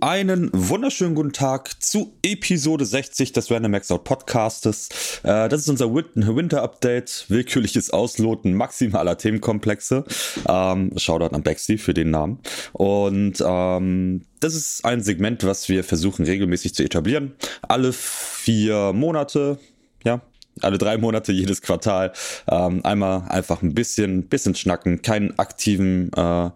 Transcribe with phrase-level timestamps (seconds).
[0.00, 4.88] Einen wunderschönen guten Tag zu Episode 60 des Random Max Out Podcastes.
[5.24, 10.04] Äh, das ist unser Winter Update, willkürliches Ausloten maximaler Themenkomplexe.
[10.48, 12.38] Ähm, Shoutout an Bexy für den Namen.
[12.74, 17.34] Und ähm, das ist ein Segment, was wir versuchen regelmäßig zu etablieren.
[17.62, 19.58] Alle vier Monate,
[20.04, 20.20] ja,
[20.62, 22.12] alle drei Monate, jedes Quartal,
[22.50, 26.50] ähm, einmal einfach ein bisschen, bisschen schnacken, keinen aktiven äh,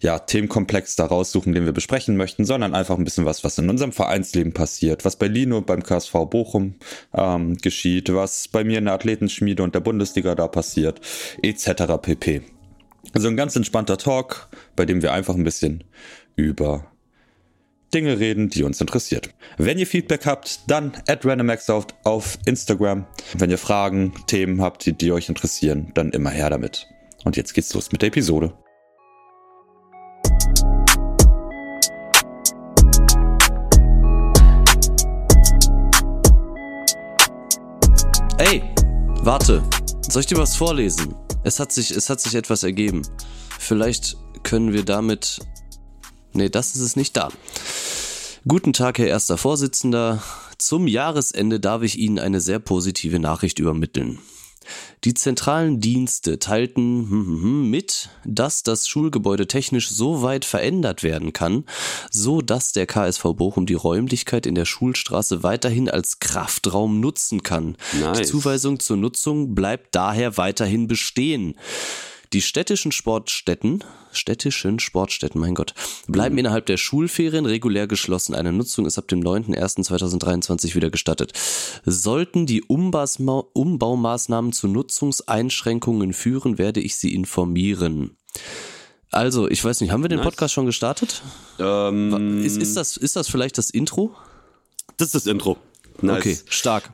[0.00, 3.68] ja, Themenkomplex da raussuchen, den wir besprechen möchten, sondern einfach ein bisschen was, was in
[3.68, 6.74] unserem Vereinsleben passiert, was bei Lino beim KSV Bochum
[7.14, 11.00] ähm, geschieht, was bei mir in der Athletenschmiede und der Bundesliga da passiert,
[11.42, 11.84] etc.
[12.00, 12.42] pp.
[13.14, 15.84] Also ein ganz entspannter Talk, bei dem wir einfach ein bisschen
[16.36, 16.90] über
[17.94, 19.30] Dinge reden, die uns interessiert.
[19.56, 23.06] Wenn ihr Feedback habt, dann at randomaxout auf Instagram.
[23.36, 26.86] Wenn ihr Fragen, Themen habt, die, die euch interessieren, dann immer her damit.
[27.24, 28.52] Und jetzt geht's los mit der Episode.
[38.38, 38.62] Ey,
[39.22, 39.62] warte.
[40.08, 41.14] Soll ich dir was vorlesen?
[41.42, 43.02] Es hat sich, es hat sich etwas ergeben.
[43.58, 45.40] Vielleicht können wir damit
[46.38, 47.30] Nee, das ist es nicht da.
[48.48, 50.22] Guten Tag, Herr erster Vorsitzender.
[50.56, 54.20] Zum Jahresende darf ich Ihnen eine sehr positive Nachricht übermitteln.
[55.04, 61.02] Die zentralen Dienste teilten hm, hm, hm, mit, dass das Schulgebäude technisch so weit verändert
[61.02, 61.64] werden kann,
[62.10, 67.76] so dass der KSV Bochum die Räumlichkeit in der Schulstraße weiterhin als Kraftraum nutzen kann.
[68.00, 68.16] Nice.
[68.16, 71.54] Die Zuweisung zur Nutzung bleibt daher weiterhin bestehen.
[72.32, 75.72] Die städtischen Sportstätten, städtischen Sportstätten, mein Gott,
[76.08, 76.40] bleiben mhm.
[76.40, 78.34] innerhalb der Schulferien regulär geschlossen.
[78.34, 81.32] Eine Nutzung ist ab dem 9.01.2023 wieder gestattet.
[81.86, 88.16] Sollten die Umbasma Umbaumaßnahmen zu Nutzungseinschränkungen führen, werde ich Sie informieren.
[89.10, 90.26] Also, ich weiß nicht, haben wir den nice.
[90.26, 91.22] Podcast schon gestartet?
[91.58, 94.14] Ähm, ist, ist, das, ist das vielleicht das Intro?
[94.98, 95.56] Das ist das Intro.
[96.02, 96.18] Nice.
[96.18, 96.90] Okay, stark.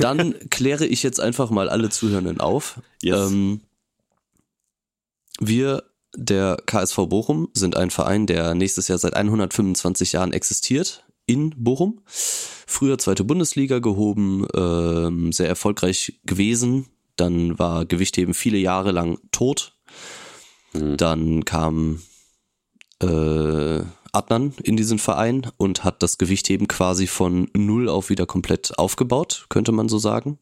[0.00, 2.80] Dann kläre ich jetzt einfach mal alle Zuhörenden auf.
[3.02, 3.30] Yes.
[3.30, 3.62] Ähm,
[5.40, 5.84] wir,
[6.16, 12.00] der KSV Bochum, sind ein Verein, der nächstes Jahr seit 125 Jahren existiert in Bochum.
[12.06, 16.86] Früher zweite Bundesliga gehoben, äh, sehr erfolgreich gewesen.
[17.16, 19.76] Dann war Gewichtheben viele Jahre lang tot.
[20.72, 20.96] Mhm.
[20.96, 22.02] Dann kam
[23.02, 23.80] äh,
[24.12, 29.46] Adnan in diesen Verein und hat das Gewichtheben quasi von null auf wieder komplett aufgebaut,
[29.48, 30.38] könnte man so sagen.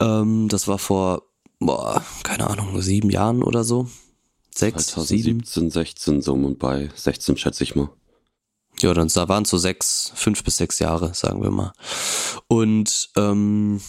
[0.00, 1.29] Ähm, das war vor
[1.60, 3.88] boah, keine Ahnung, sieben Jahren oder so.
[4.52, 5.70] Sechs, 2017, sieben.
[5.70, 7.90] 16, so und bei 16 schätze ich mal.
[8.80, 11.72] Ja, dann da waren es so sechs, fünf bis sechs Jahre, sagen wir mal.
[12.48, 13.80] Und ähm,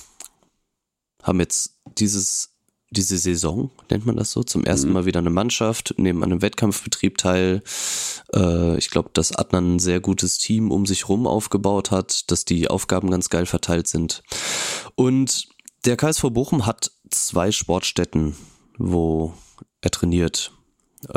[1.24, 2.52] haben jetzt dieses
[2.92, 4.94] diese Saison, nennt man das so, zum ersten mhm.
[4.94, 7.64] Mal wieder eine Mannschaft, nehmen an einem Wettkampfbetrieb teil.
[8.36, 12.44] Äh, ich glaube, dass Adnan ein sehr gutes Team um sich rum aufgebaut hat, dass
[12.44, 14.24] die Aufgaben ganz geil verteilt sind.
[14.96, 15.48] Und
[15.86, 18.36] der KSV Bochum hat zwei Sportstätten,
[18.78, 19.34] wo
[19.82, 20.52] er trainiert.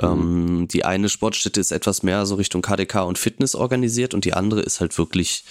[0.01, 0.03] Mhm.
[0.03, 4.33] Ähm, die eine Sportstätte ist etwas mehr so Richtung KDK und Fitness organisiert und die
[4.33, 5.45] andere ist halt wirklich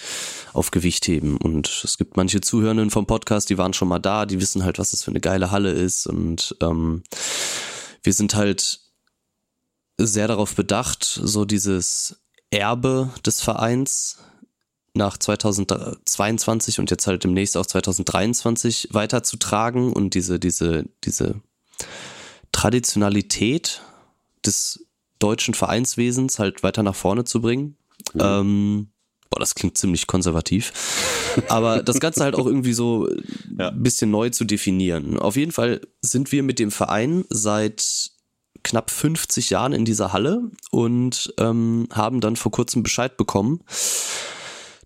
[0.52, 1.36] auf Gewichtheben.
[1.36, 4.78] Und es gibt manche Zuhörenden vom Podcast, die waren schon mal da, die wissen halt,
[4.78, 6.06] was das für eine geile Halle ist.
[6.06, 7.04] Und ähm,
[8.02, 8.80] wir sind halt
[9.96, 12.16] sehr darauf bedacht, so dieses
[12.50, 14.18] Erbe des Vereins
[14.94, 21.40] nach 2022 und jetzt halt demnächst auch 2023 weiterzutragen und diese, diese, diese
[22.52, 23.82] Traditionalität
[24.46, 24.86] des
[25.18, 27.76] deutschen Vereinswesens halt weiter nach vorne zu bringen.
[28.12, 28.20] Mhm.
[28.20, 28.88] Ähm,
[29.30, 30.72] boah, das klingt ziemlich konservativ.
[31.48, 33.24] Aber das Ganze halt auch irgendwie so ein
[33.58, 33.70] ja.
[33.70, 35.18] bisschen neu zu definieren.
[35.18, 38.12] Auf jeden Fall sind wir mit dem Verein seit
[38.62, 43.60] knapp 50 Jahren in dieser Halle und ähm, haben dann vor kurzem Bescheid bekommen,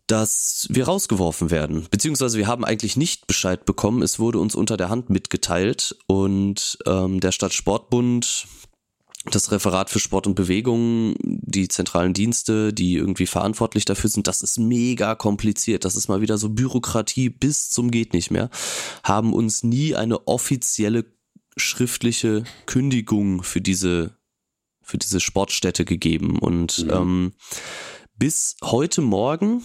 [0.09, 1.87] dass wir rausgeworfen werden.
[1.91, 4.03] Beziehungsweise wir haben eigentlich nicht Bescheid bekommen.
[4.03, 8.47] Es wurde uns unter der Hand mitgeteilt und ähm, der Stadtsportbund,
[9.31, 14.41] das Referat für Sport und Bewegung, die zentralen Dienste, die irgendwie verantwortlich dafür sind, das
[14.43, 15.85] ist mega kompliziert.
[15.85, 18.49] Das ist mal wieder so Bürokratie bis zum geht nicht mehr.
[19.05, 21.05] Haben uns nie eine offizielle
[21.57, 24.17] schriftliche Kündigung für diese
[24.81, 26.91] für diese Sportstätte gegeben und mhm.
[26.91, 27.33] ähm,
[28.17, 29.63] bis heute Morgen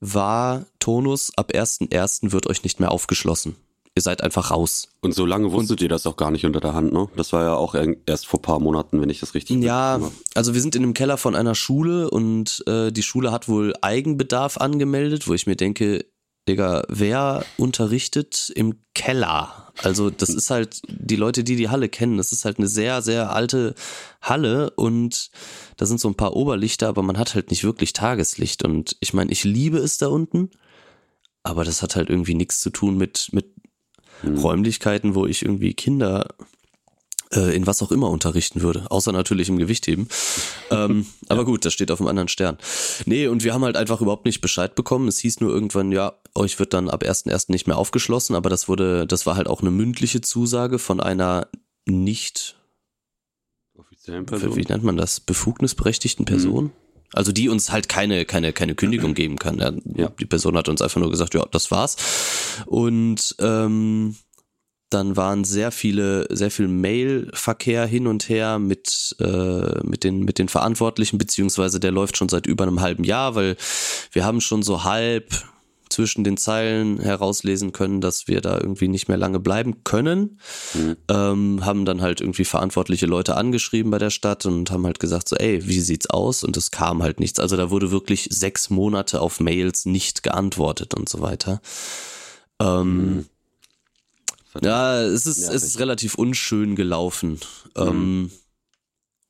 [0.00, 2.32] war Tonus, ab 1.1.
[2.32, 3.56] wird euch nicht mehr aufgeschlossen.
[3.96, 4.88] Ihr seid einfach raus.
[5.00, 7.08] Und so lange wusstet Und, ihr das auch gar nicht unter der Hand, ne?
[7.16, 7.74] Das war ja auch
[8.06, 10.00] erst vor paar Monaten, wenn ich das richtig Ja,
[10.34, 13.74] also wir sind in einem Keller von einer Schule und äh, die Schule hat wohl
[13.82, 16.06] Eigenbedarf angemeldet, wo ich mir denke,
[16.48, 19.72] Digga, wer unterrichtet im Keller?
[19.82, 23.02] Also das ist halt, die Leute, die die Halle kennen, das ist halt eine sehr,
[23.02, 23.74] sehr alte
[24.20, 25.30] Halle und
[25.76, 28.64] da sind so ein paar Oberlichter, aber man hat halt nicht wirklich Tageslicht.
[28.64, 30.50] Und ich meine, ich liebe es da unten,
[31.42, 33.54] aber das hat halt irgendwie nichts zu tun mit, mit
[34.22, 34.38] hm.
[34.38, 36.26] Räumlichkeiten, wo ich irgendwie Kinder
[37.34, 40.08] äh, in was auch immer unterrichten würde, außer natürlich im Gewichtheben.
[40.70, 41.26] ähm, ja.
[41.28, 42.58] Aber gut, das steht auf einem anderen Stern.
[43.06, 45.08] Nee, und wir haben halt einfach überhaupt nicht Bescheid bekommen.
[45.08, 47.46] Es hieß nur irgendwann, ja, euch wird dann ab 1.1.
[47.48, 51.48] nicht mehr aufgeschlossen, aber das wurde, das war halt auch eine mündliche Zusage von einer
[51.86, 52.56] nicht
[53.76, 54.56] offiziellen Person.
[54.56, 55.20] Wie nennt man das?
[55.20, 56.64] Befugnisberechtigten Person?
[56.64, 56.72] Mhm.
[57.12, 59.58] Also die uns halt keine, keine, keine Kündigung geben kann.
[59.58, 60.08] Ja, ja.
[60.20, 61.96] Die Person hat uns einfach nur gesagt, ja, das war's.
[62.66, 64.16] Und ähm,
[64.90, 70.38] dann waren sehr viele, sehr viel Mail-Verkehr hin und her mit, äh, mit, den, mit
[70.38, 73.56] den Verantwortlichen, beziehungsweise der läuft schon seit über einem halben Jahr, weil
[74.12, 75.32] wir haben schon so halb
[75.90, 80.38] zwischen den Zeilen herauslesen können, dass wir da irgendwie nicht mehr lange bleiben können.
[80.74, 80.96] Mhm.
[81.08, 85.28] Ähm, haben dann halt irgendwie verantwortliche Leute angeschrieben bei der Stadt und haben halt gesagt
[85.28, 86.44] so, ey, wie sieht's aus?
[86.44, 87.40] Und es kam halt nichts.
[87.40, 91.60] Also da wurde wirklich sechs Monate auf Mails nicht geantwortet und so weiter.
[92.60, 93.26] Ähm, mhm.
[94.62, 97.40] Ja, es ist, es ist relativ unschön gelaufen.
[97.76, 97.82] Mhm.
[97.82, 98.30] Ähm,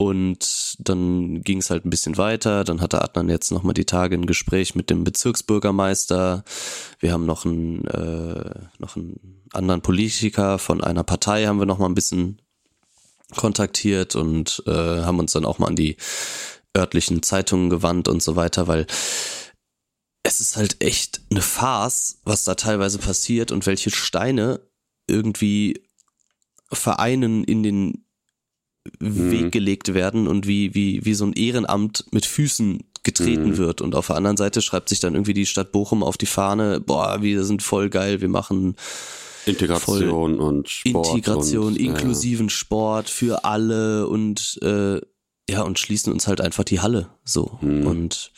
[0.01, 2.65] und dann ging es halt ein bisschen weiter.
[2.65, 6.43] Dann hatte Adnan jetzt nochmal die Tage ein Gespräch mit dem Bezirksbürgermeister.
[7.01, 11.91] Wir haben noch einen, äh, noch einen anderen Politiker von einer Partei haben wir nochmal
[11.91, 12.41] ein bisschen
[13.37, 15.99] kontaktiert und äh, haben uns dann auch mal an die
[16.75, 18.87] örtlichen Zeitungen gewandt und so weiter, weil
[20.23, 24.61] es ist halt echt eine Farce, was da teilweise passiert und welche Steine
[25.11, 25.83] irgendwie
[26.73, 28.05] Vereinen in den
[28.99, 29.31] mhm.
[29.31, 33.57] Weg gelegt werden und wie, wie, wie so ein Ehrenamt mit Füßen getreten mhm.
[33.57, 33.81] wird.
[33.81, 36.81] Und auf der anderen Seite schreibt sich dann irgendwie die Stadt Bochum auf die Fahne,
[36.81, 38.77] boah, wir sind voll geil, wir machen
[39.47, 41.09] Integration und Sport.
[41.09, 42.51] Integration, und, inklusiven ja.
[42.51, 45.01] Sport für alle und äh,
[45.49, 47.59] ja, und schließen uns halt einfach die Halle so.
[47.61, 47.87] Mhm.
[47.87, 48.33] Und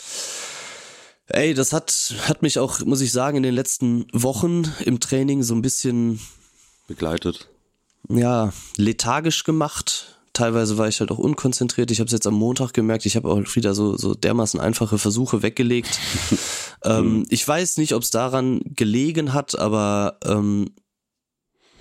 [1.26, 5.42] ey, das hat, hat mich auch, muss ich sagen, in den letzten Wochen im Training
[5.42, 6.20] so ein bisschen
[6.92, 7.48] begleitet.
[8.08, 10.18] Ja, lethargisch gemacht.
[10.34, 11.90] Teilweise war ich halt auch unkonzentriert.
[11.90, 13.06] Ich habe es jetzt am Montag gemerkt.
[13.06, 15.98] Ich habe auch wieder so, so dermaßen einfache Versuche weggelegt.
[16.84, 20.70] ähm, ich weiß nicht, ob es daran gelegen hat, aber ähm,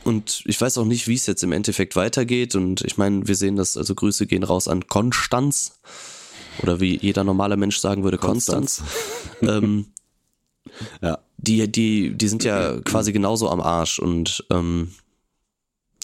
[0.04, 2.56] und ich weiß auch nicht, wie es jetzt im Endeffekt weitergeht.
[2.56, 5.80] Und ich meine, wir sehen das, also Grüße gehen raus an Konstanz.
[6.62, 8.84] Oder wie jeder normale Mensch sagen würde, Konstanz.
[9.40, 9.64] Konstanz.
[9.64, 9.86] ähm,
[11.02, 11.20] ja.
[11.38, 14.92] Die, die, die sind ja quasi genauso am Arsch und ähm,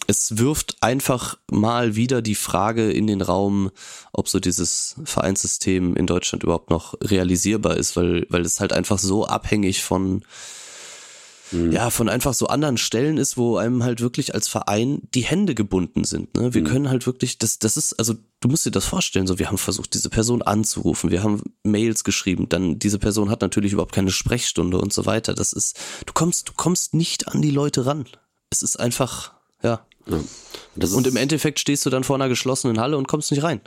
[0.07, 3.71] es wirft einfach mal wieder die Frage in den Raum,
[4.13, 8.99] ob so dieses Vereinssystem in Deutschland überhaupt noch realisierbar ist, weil, weil es halt einfach
[8.99, 10.23] so abhängig von,
[11.51, 11.73] mhm.
[11.73, 15.55] ja, von einfach so anderen Stellen ist, wo einem halt wirklich als Verein die Hände
[15.55, 16.37] gebunden sind.
[16.37, 16.53] Ne?
[16.53, 16.67] Wir mhm.
[16.67, 19.57] können halt wirklich, das, das ist, also du musst dir das vorstellen, so wir haben
[19.57, 24.11] versucht, diese Person anzurufen, wir haben Mails geschrieben, dann diese Person hat natürlich überhaupt keine
[24.11, 25.33] Sprechstunde und so weiter.
[25.33, 28.05] Das ist, du kommst, du kommst nicht an die Leute ran.
[28.49, 29.85] Es ist einfach, ja.
[30.09, 30.87] Ja.
[30.95, 33.61] und im Endeffekt stehst du dann vor einer geschlossenen Halle und kommst nicht rein.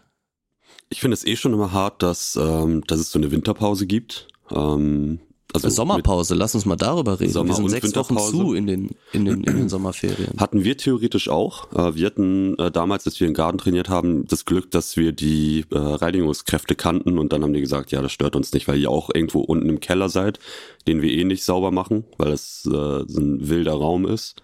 [0.88, 4.28] Ich finde es eh schon immer hart, dass, ähm, dass es so eine Winterpause gibt.
[4.50, 5.20] Ähm,
[5.52, 7.32] also Sommerpause, lass uns mal darüber reden.
[7.32, 10.34] Sommer wir sind sechs Wochen zu in den, in den, in den Sommerferien.
[10.38, 11.72] Hatten wir theoretisch auch.
[11.72, 15.12] Äh, wir hatten äh, damals, als wir in Garten trainiert haben, das Glück, dass wir
[15.12, 18.78] die äh, Reinigungskräfte kannten und dann haben die gesagt, ja, das stört uns nicht, weil
[18.78, 20.38] ihr auch irgendwo unten im Keller seid,
[20.86, 24.36] den wir eh nicht sauber machen, weil es so ein wilder Raum ist.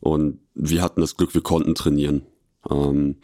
[0.00, 2.22] Und wir hatten das Glück, wir konnten trainieren.
[2.70, 3.16] Ähm,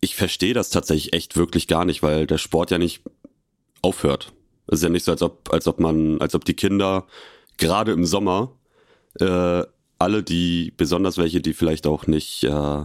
[0.00, 3.02] ich verstehe das tatsächlich echt wirklich gar nicht, weil der Sport ja nicht
[3.82, 4.32] aufhört.
[4.66, 7.06] Es ist ja nicht so, als ob, als ob man, als ob die Kinder
[7.56, 8.52] gerade im Sommer
[9.20, 9.62] äh,
[9.98, 12.84] alle die, besonders welche, die vielleicht auch nicht, äh,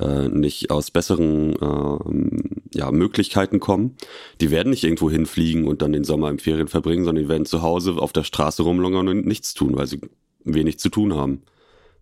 [0.00, 3.96] äh, nicht aus besseren äh, ja, Möglichkeiten kommen,
[4.40, 7.46] die werden nicht irgendwo hinfliegen und dann den Sommer im Ferien verbringen, sondern die werden
[7.46, 10.00] zu Hause auf der Straße rumlungern und nichts tun, weil sie
[10.44, 11.42] wenig zu tun haben.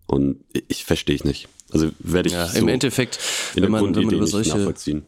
[0.07, 1.47] Und ich verstehe ich nicht.
[1.71, 3.19] Also werde ich ja, so im Endeffekt,
[3.55, 5.05] wenn man, wenn man über solche nachvollziehen.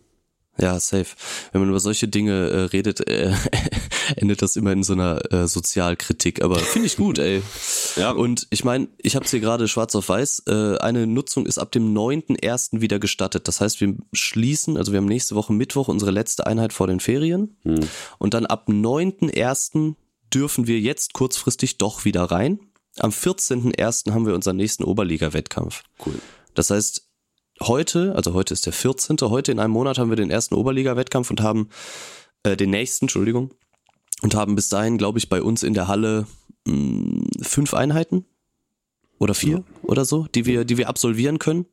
[0.58, 1.08] Ja, safe.
[1.52, 3.34] Wenn man über solche Dinge äh, redet, äh,
[4.16, 6.42] endet das immer in so einer äh, Sozialkritik.
[6.42, 7.42] Aber finde ich gut, ey.
[7.98, 8.12] Ja.
[8.12, 10.44] Und ich meine, ich habe es hier gerade schwarz auf weiß.
[10.48, 12.82] Äh, eine Nutzung ist ab dem 9.1.
[12.82, 13.48] wieder gestattet.
[13.48, 17.00] Das heißt, wir schließen, also wir haben nächste Woche Mittwoch unsere letzte Einheit vor den
[17.00, 17.56] Ferien.
[17.64, 17.88] Hm.
[18.18, 19.96] Und dann ab 9.1.
[20.34, 22.60] dürfen wir jetzt kurzfristig doch wieder rein.
[23.00, 24.12] Am 14.1.
[24.14, 25.84] haben wir unseren nächsten Oberliga-Wettkampf.
[26.06, 26.20] Cool.
[26.54, 27.08] Das heißt,
[27.62, 31.30] heute, also heute ist der 14., heute in einem Monat haben wir den ersten Oberliga-Wettkampf
[31.30, 31.70] und haben
[32.44, 33.54] äh, den nächsten, Entschuldigung,
[34.22, 36.28] und haben bis dahin, glaube ich, bei uns in der Halle
[36.66, 38.26] mh, mm, fünf Einheiten
[39.20, 39.64] oder vier ja.
[39.84, 41.66] oder so, die wir, die wir absolvieren können.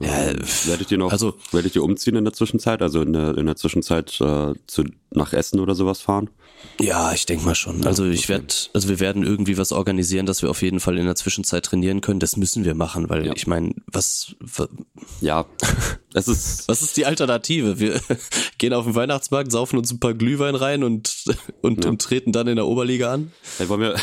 [0.00, 2.82] Ja, ähm, werdet ihr noch, also, werdet ihr umziehen in der Zwischenzeit?
[2.82, 6.30] Also in der, in der Zwischenzeit äh, zu, nach Essen oder sowas fahren?
[6.80, 7.86] Ja, ich denke mal schon.
[7.86, 11.04] Also ich werde, also wir werden irgendwie was organisieren, dass wir auf jeden Fall in
[11.04, 12.18] der Zwischenzeit trainieren können.
[12.18, 13.32] Das müssen wir machen, weil ja.
[13.36, 14.68] ich meine, was, was,
[15.20, 15.46] ja,
[16.14, 17.78] es ist, was ist die Alternative?
[17.78, 18.00] Wir
[18.58, 21.24] gehen auf den Weihnachtsmarkt, saufen uns ein paar Glühwein rein und
[21.62, 21.90] und, ja.
[21.90, 23.32] und treten dann in der Oberliga an.
[23.58, 23.96] Hey, wollen wir,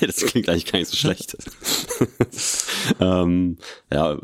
[0.00, 1.36] das klingt eigentlich gar nicht so schlecht.
[3.00, 3.58] ähm,
[3.92, 4.18] ja,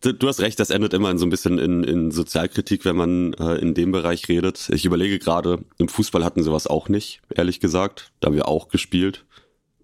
[0.00, 3.32] du hast recht, das endet immer in so ein bisschen in, in Sozialkritik, wenn man
[3.34, 4.70] äh, in dem Bereich redet.
[4.72, 8.12] Ich überlege gerade, im Fußball hatten sie was auch nicht, ehrlich gesagt.
[8.20, 9.24] Da haben wir auch gespielt.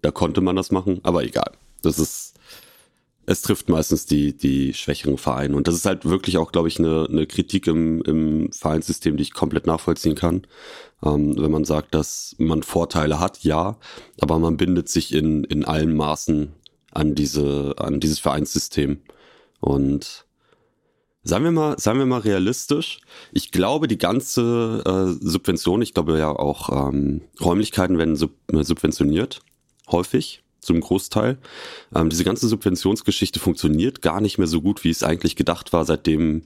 [0.01, 1.51] Da konnte man das machen, aber egal.
[1.81, 2.35] Das ist,
[3.25, 5.55] es trifft meistens die, die schwächeren Vereine.
[5.55, 9.23] Und das ist halt wirklich auch, glaube ich, eine, eine Kritik im, im Vereinssystem, die
[9.23, 10.47] ich komplett nachvollziehen kann.
[11.03, 13.77] Ähm, wenn man sagt, dass man Vorteile hat, ja,
[14.21, 16.53] aber man bindet sich in, in allen Maßen
[16.91, 18.99] an diese, an dieses Vereinssystem.
[19.59, 20.25] Und
[21.23, 22.99] sagen wir mal, sagen wir mal realistisch,
[23.31, 28.63] ich glaube, die ganze äh, Subvention, ich glaube ja auch ähm, Räumlichkeiten werden sub äh,
[28.63, 29.41] subventioniert,
[29.91, 31.37] häufig zum Großteil.
[31.93, 35.85] Ähm, diese ganze Subventionsgeschichte funktioniert gar nicht mehr so gut, wie es eigentlich gedacht war,
[35.85, 36.43] seitdem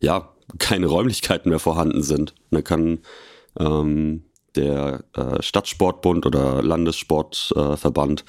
[0.00, 2.34] ja keine Räumlichkeiten mehr vorhanden sind.
[2.50, 2.98] Dann kann
[3.58, 4.24] ähm,
[4.56, 8.24] der äh, Stadtsportbund oder Landessportverband, äh,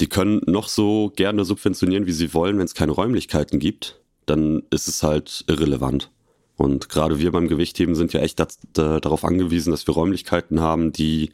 [0.00, 4.62] die können noch so gerne subventionieren, wie sie wollen, wenn es keine Räumlichkeiten gibt, dann
[4.70, 6.10] ist es halt irrelevant.
[6.56, 8.42] Und gerade wir beim Gewichtheben sind ja echt
[8.72, 11.32] darauf angewiesen, dass wir Räumlichkeiten haben, die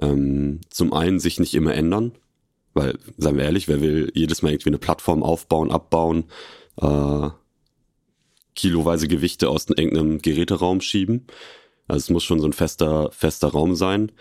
[0.00, 2.12] ähm, zum einen sich nicht immer ändern,
[2.72, 6.24] weil, seien wir ehrlich, wer will jedes Mal irgendwie eine Plattform aufbauen, abbauen,
[6.80, 7.30] äh,
[8.54, 11.26] kiloweise Gewichte aus irgendeinem Geräteraum schieben.
[11.90, 14.12] Also es muss schon so ein fester, fester Raum sein.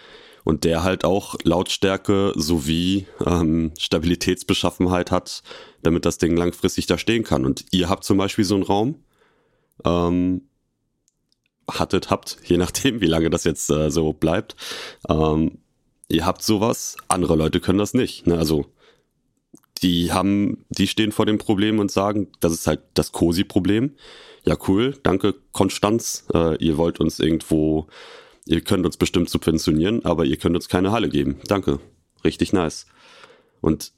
[0.44, 5.44] Und der halt auch Lautstärke sowie ähm, Stabilitätsbeschaffenheit hat,
[5.84, 7.46] damit das Ding langfristig da stehen kann.
[7.46, 9.04] Und ihr habt zum Beispiel so einen Raum,
[9.86, 10.42] ähm,
[11.70, 14.56] hattet, habt, je nachdem, wie lange das jetzt äh, so bleibt,
[15.08, 15.60] ähm,
[16.08, 18.26] ihr habt sowas, andere Leute können das nicht.
[18.26, 18.38] Ne?
[18.38, 18.66] Also
[19.82, 23.96] die haben, die stehen vor dem Problem und sagen, das ist halt das COSI-Problem
[24.44, 27.88] ja cool, danke Konstanz, äh, ihr wollt uns irgendwo,
[28.46, 31.40] ihr könnt uns bestimmt subventionieren, aber ihr könnt uns keine Halle geben.
[31.48, 31.80] Danke,
[32.24, 32.86] richtig nice.
[33.62, 33.92] Und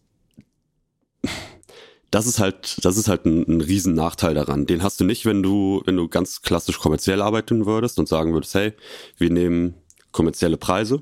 [2.11, 4.65] das ist halt, das ist halt ein, ein riesen daran.
[4.65, 8.33] Den hast du nicht, wenn du, wenn du ganz klassisch kommerziell arbeiten würdest und sagen
[8.33, 8.73] würdest, hey,
[9.17, 9.75] wir nehmen
[10.11, 11.01] kommerzielle Preise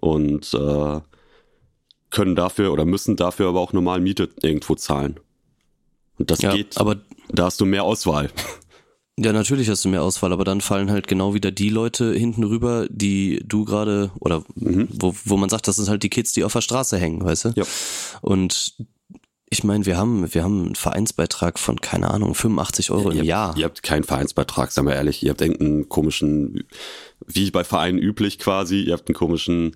[0.00, 1.00] und äh,
[2.10, 5.20] können dafür oder müssen dafür aber auch normal Miete irgendwo zahlen.
[6.22, 7.00] Und das ja, geht, aber
[7.30, 8.30] da hast du mehr Auswahl.
[9.18, 12.44] Ja, natürlich hast du mehr Auswahl, aber dann fallen halt genau wieder die Leute hinten
[12.44, 14.86] rüber, die du gerade, oder mhm.
[14.92, 17.46] wo, wo man sagt, das sind halt die Kids, die auf der Straße hängen, weißt
[17.46, 17.52] du?
[17.56, 17.64] Ja.
[18.20, 18.76] Und
[19.50, 23.18] ich meine, wir haben, wir haben einen Vereinsbeitrag von, keine Ahnung, 85 Euro ja, im
[23.18, 23.56] habt, Jahr.
[23.58, 25.24] Ihr habt keinen Vereinsbeitrag, sagen wir ehrlich.
[25.24, 26.62] Ihr habt irgendeinen komischen,
[27.26, 29.74] wie bei Vereinen üblich quasi, ihr habt einen komischen,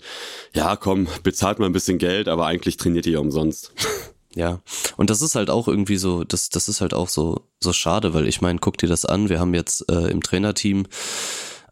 [0.54, 3.72] ja komm, bezahlt mal ein bisschen Geld, aber eigentlich trainiert ihr ja umsonst.
[4.36, 4.60] Ja,
[4.98, 8.12] und das ist halt auch irgendwie so, das, das ist halt auch so, so schade,
[8.12, 10.86] weil ich meine, guck dir das an, wir haben jetzt äh, im Trainerteam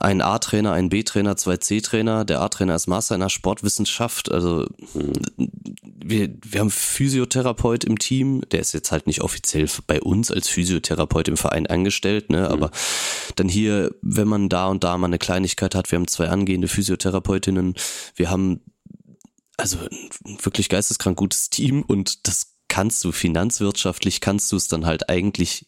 [0.01, 2.25] einen A-Trainer, einen B-Trainer, zwei C-Trainer.
[2.25, 4.33] Der A-Trainer ist Master in der Sportwissenschaft.
[4.33, 4.67] Also
[5.85, 8.43] wir, wir haben Physiotherapeut im Team.
[8.51, 12.49] Der ist jetzt halt nicht offiziell bei uns als Physiotherapeut im Verein angestellt, ne?
[12.51, 12.71] Aber
[13.37, 16.69] dann hier, wenn man da und da mal eine Kleinigkeit hat, wir haben zwei angehende
[16.69, 17.75] Physiotherapeutinnen.
[18.15, 18.61] Wir haben
[19.57, 24.87] also ein wirklich geisteskrank gutes Team und das kannst du finanzwirtschaftlich, kannst du es dann
[24.87, 25.67] halt eigentlich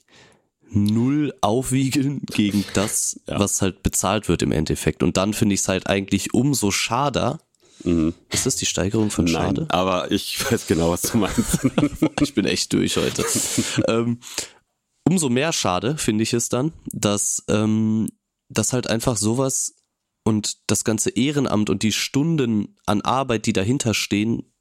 [0.68, 3.38] null aufwiegeln gegen das, ja.
[3.38, 5.02] was halt bezahlt wird im Endeffekt.
[5.02, 7.38] Und dann finde ich es halt eigentlich umso schader.
[7.84, 8.14] Mhm.
[8.30, 9.62] Ist das die Steigerung von Schade?
[9.62, 11.60] Nein, aber ich weiß genau, was du meinst.
[12.20, 13.24] ich bin echt durch heute.
[13.86, 14.20] ähm,
[15.04, 18.08] umso mehr schade finde ich es dann, dass, ähm,
[18.48, 19.74] dass halt einfach sowas
[20.24, 24.52] und das ganze Ehrenamt und die Stunden an Arbeit, die dahinter stehen,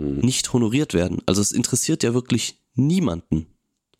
[0.00, 0.20] Mhm.
[0.20, 1.18] nicht honoriert werden.
[1.26, 3.46] Also es interessiert ja wirklich niemanden.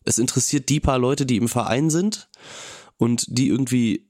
[0.03, 2.27] Es interessiert die paar Leute, die im Verein sind
[2.97, 4.09] und die irgendwie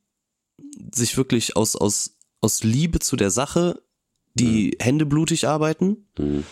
[0.94, 3.82] sich wirklich aus, aus, aus Liebe zu der Sache,
[4.36, 4.84] die mhm.
[4.84, 6.46] Hände blutig arbeiten mhm.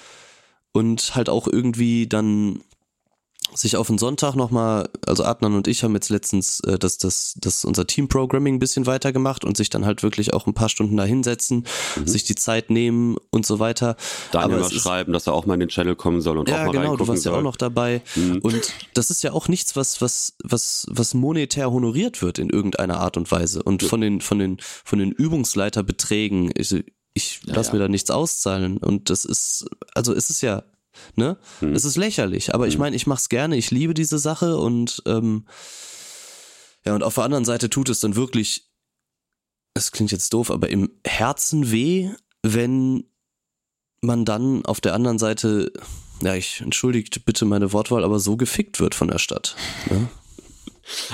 [0.74, 2.62] und halt auch irgendwie dann
[3.54, 7.36] sich auf den Sonntag nochmal, also Adnan und ich haben jetzt letztens äh, das, das,
[7.40, 10.98] das unser Team-Programming ein bisschen weitergemacht und sich dann halt wirklich auch ein paar Stunden
[10.98, 11.66] da hinsetzen,
[11.96, 12.08] mhm.
[12.08, 13.96] sich die Zeit nehmen und so weiter.
[14.32, 16.66] Daniel mal schreiben, dass er auch mal in den Channel kommen soll und ja, auch
[16.68, 17.34] mal genau, du warst soll.
[17.34, 18.02] ja auch noch dabei.
[18.16, 18.40] Mhm.
[18.40, 23.00] Und das ist ja auch nichts, was, was, was, was monetär honoriert wird in irgendeiner
[23.00, 23.64] Art und Weise.
[23.64, 27.74] Und von den, von den, von den Übungsleiterbeträgen, ich, ich lasse ja, ja.
[27.74, 28.78] mir da nichts auszahlen.
[28.78, 30.64] Und das ist, also es ist ja,
[31.16, 31.38] ne?
[31.60, 31.74] Hm.
[31.74, 32.70] Es ist lächerlich, aber hm.
[32.70, 35.46] ich meine, ich mach's gerne, ich liebe diese Sache und ähm,
[36.86, 38.70] ja, und auf der anderen Seite tut es dann wirklich,
[39.74, 42.10] es klingt jetzt doof, aber im Herzen weh,
[42.42, 43.04] wenn
[44.02, 45.72] man dann auf der anderen Seite,
[46.22, 49.56] ja, ich entschuldigt bitte meine Wortwahl, aber so gefickt wird von der Stadt.
[49.90, 50.10] Ne?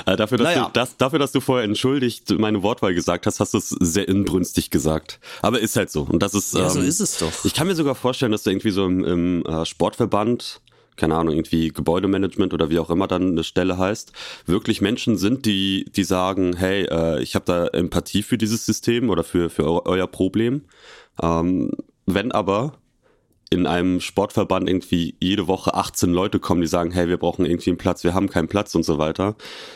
[0.05, 0.65] Also dafür, dass naja.
[0.65, 4.07] du, das, dafür, dass du vorher entschuldigt meine Wortwahl gesagt hast, hast du es sehr
[4.07, 5.19] inbrünstig gesagt.
[5.41, 6.03] Aber ist halt so.
[6.03, 6.53] Und das ist.
[6.53, 7.31] Ja, ähm, so ist es doch.
[7.43, 10.61] Ich kann mir sogar vorstellen, dass du irgendwie so im, im äh, Sportverband
[10.97, 14.13] keine Ahnung, irgendwie Gebäudemanagement oder wie auch immer dann eine Stelle heißt,
[14.45, 19.09] wirklich Menschen sind, die, die sagen, hey, äh, ich habe da Empathie für dieses System
[19.09, 20.61] oder für, für euer Problem.
[21.21, 21.71] Ähm,
[22.05, 22.77] wenn aber
[23.55, 27.71] in einem Sportverband irgendwie jede Woche 18 Leute kommen, die sagen, hey, wir brauchen irgendwie
[27.71, 29.35] einen Platz, wir haben keinen Platz und so weiter.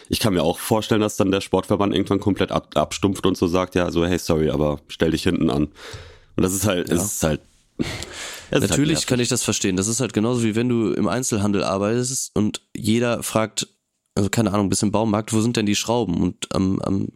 [0.10, 3.48] Ich kann mir auch vorstellen, dass dann der Sportverband irgendwann komplett ab, abstumpft und so
[3.48, 5.70] sagt, ja, so, hey, sorry, aber stell dich hinten an.
[6.36, 6.96] Und das ist halt, ja.
[6.96, 7.42] ist halt.
[7.78, 7.88] Ist
[8.52, 9.78] halt Natürlich halt kann ich das verstehen.
[9.78, 13.68] Das ist halt genauso wie wenn du im Einzelhandel arbeitest und jeder fragt,
[14.20, 16.22] also keine Ahnung, bis im Baumarkt, wo sind denn die Schrauben?
[16.22, 17.08] Und am, am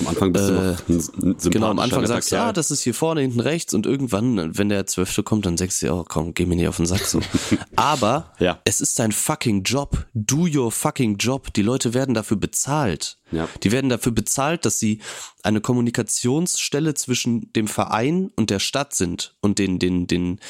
[0.00, 2.94] am Anfang bist du noch äh, Genau, am Anfang sagst du, ja, das ist hier
[2.94, 6.46] vorne, hinten rechts und irgendwann, wenn der Zwölfte kommt, dann sagst du, oh komm, geh
[6.46, 7.20] mir nicht auf den Sack so.
[7.76, 8.58] Aber ja.
[8.64, 10.06] es ist dein fucking Job.
[10.14, 11.52] Do your fucking Job.
[11.52, 13.18] Die Leute werden dafür bezahlt.
[13.30, 13.48] Ja.
[13.62, 15.00] Die werden dafür bezahlt, dass sie
[15.42, 20.40] eine Kommunikationsstelle zwischen dem Verein und der Stadt sind und den, den, den,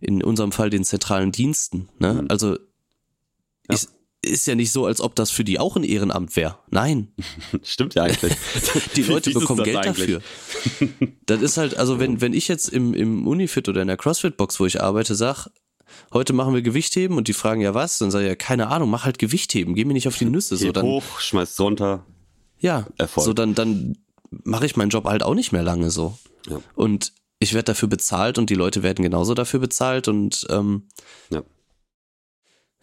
[0.00, 1.88] in unserem Fall den zentralen Diensten.
[1.98, 2.14] Ne?
[2.14, 2.26] Mhm.
[2.28, 2.56] Also ja.
[3.74, 3.86] ich,
[4.22, 6.58] ist ja nicht so, als ob das für die auch ein Ehrenamt wäre.
[6.70, 7.12] Nein.
[7.62, 8.34] Stimmt ja eigentlich.
[8.96, 10.18] die Leute bekommen Geld eigentlich?
[10.18, 10.98] dafür.
[11.26, 14.60] Das ist halt, also wenn, wenn ich jetzt im, im Unifit oder in der CrossFit-Box,
[14.60, 15.48] wo ich arbeite, sag,
[16.12, 18.90] heute machen wir Gewichtheben und die fragen ja was, dann sage ich ja, keine Ahnung,
[18.90, 20.56] mach halt Gewichtheben, geh mir nicht auf die Nüsse.
[20.56, 22.04] So, dann, hoch, schmeiß runter.
[22.58, 23.24] Ja, Erfolg.
[23.24, 23.96] so dann, dann
[24.30, 26.18] mache ich meinen Job halt auch nicht mehr lange so.
[26.48, 26.60] Ja.
[26.74, 30.88] Und ich werde dafür bezahlt und die Leute werden genauso dafür bezahlt und ähm,
[31.30, 31.42] ja.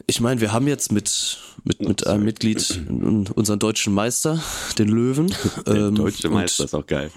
[0.06, 2.82] Ich meine, wir haben jetzt mit, mit, mit einem Mitglied
[3.34, 4.42] unseren deutschen Meister,
[4.78, 5.34] den Löwen.
[5.66, 7.12] Der ähm, deutsche Meister und, ist auch geil.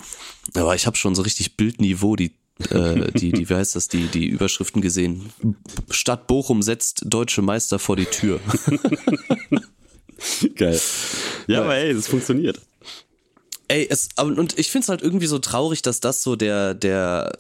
[0.54, 2.32] Aber ich habe schon so richtig Bildniveau, die,
[2.70, 5.30] äh, die, die, wie heißt das, die, die Überschriften gesehen.
[5.90, 8.40] Stadt Bochum setzt deutsche Meister vor die Tür.
[10.56, 10.80] geil.
[11.46, 12.60] Ja, ja, aber ey, das funktioniert.
[13.70, 17.30] Ey, es, und ich find's halt irgendwie so traurig, dass das so der, der,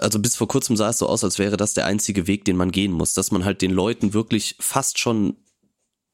[0.00, 2.56] also bis vor kurzem sah es so aus, als wäre das der einzige Weg, den
[2.56, 5.36] man gehen muss, dass man halt den Leuten wirklich fast schon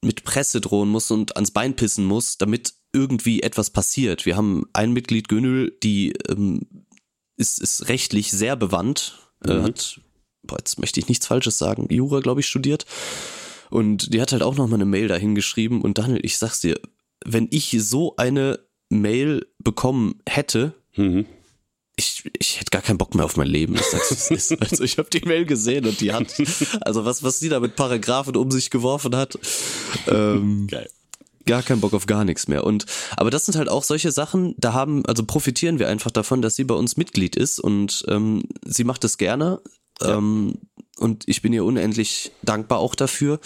[0.03, 4.27] mit Presse drohen muss und ans Bein pissen muss, damit irgendwie etwas passiert.
[4.27, 6.67] Wir haben ein Mitglied Gönül, die ähm,
[7.37, 9.61] ist, ist rechtlich sehr bewandt, äh, mhm.
[9.61, 10.01] äh, hat,
[10.43, 12.87] boah, jetzt möchte ich nichts Falsches sagen, Jura, glaube ich, studiert.
[13.71, 16.81] Und die hat halt auch nochmal eine Mail dahin geschrieben und Daniel, ich sag's dir,
[17.25, 18.59] wenn ich so eine
[18.91, 21.25] Mail bekommen hätte, mhm.
[21.97, 23.75] ich, ich hätte gar keinen Bock mehr auf mein Leben.
[23.75, 24.61] Ich sag's, es ist.
[24.61, 26.35] Also ich habe die Mail gesehen und die hat,
[26.83, 29.39] also was, was die da mit Paragraphen um sich geworfen hat.
[30.07, 30.89] Ähm, Geil
[31.47, 32.65] gar keinen Bock auf gar nichts mehr.
[32.65, 36.43] Und aber das sind halt auch solche Sachen, da haben, also profitieren wir einfach davon,
[36.43, 39.61] dass sie bei uns Mitglied ist und ähm, sie macht es gerne.
[40.01, 40.17] Ja.
[40.17, 40.59] Ähm,
[40.99, 43.41] und ich bin ihr unendlich dankbar auch dafür,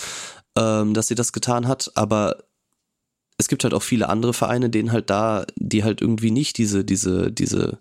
[0.56, 1.92] ähm, dass sie das getan hat.
[1.94, 2.44] Aber
[3.38, 6.84] es gibt halt auch viele andere Vereine, denen halt da, die halt irgendwie nicht diese,
[6.84, 7.80] diese, diese,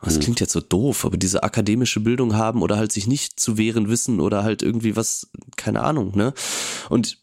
[0.00, 0.20] was hm.
[0.20, 3.88] klingt jetzt so doof, aber diese akademische Bildung haben oder halt sich nicht zu wehren
[3.88, 6.34] wissen oder halt irgendwie was, keine Ahnung, ne?
[6.88, 7.20] Und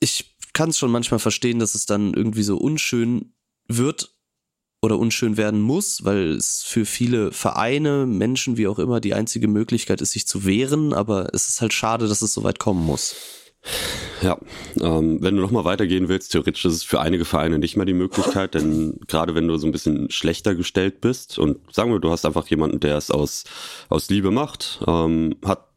[0.00, 3.34] ich kann es schon manchmal verstehen, dass es dann irgendwie so unschön
[3.68, 4.14] wird
[4.82, 9.46] oder unschön werden muss, weil es für viele Vereine, Menschen, wie auch immer, die einzige
[9.46, 12.84] Möglichkeit ist, sich zu wehren, aber es ist halt schade, dass es so weit kommen
[12.84, 13.14] muss.
[14.22, 14.38] Ja,
[14.80, 17.92] ähm, wenn du nochmal weitergehen willst, theoretisch ist es für einige Vereine nicht mehr die
[17.92, 22.10] Möglichkeit, denn gerade wenn du so ein bisschen schlechter gestellt bist und sagen wir, du
[22.10, 23.44] hast einfach jemanden, der es aus,
[23.88, 25.68] aus Liebe macht, ähm, hat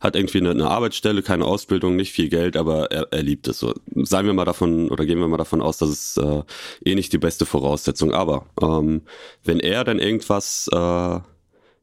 [0.00, 3.58] hat irgendwie eine, Arbeitsstelle, keine Ausbildung, nicht viel Geld, aber er, er liebt es.
[3.58, 6.42] So, seien wir mal davon oder gehen wir mal davon aus, dass es äh,
[6.84, 8.12] eh nicht die beste Voraussetzung.
[8.12, 9.02] Aber ähm,
[9.44, 11.20] wenn er dann irgendwas äh,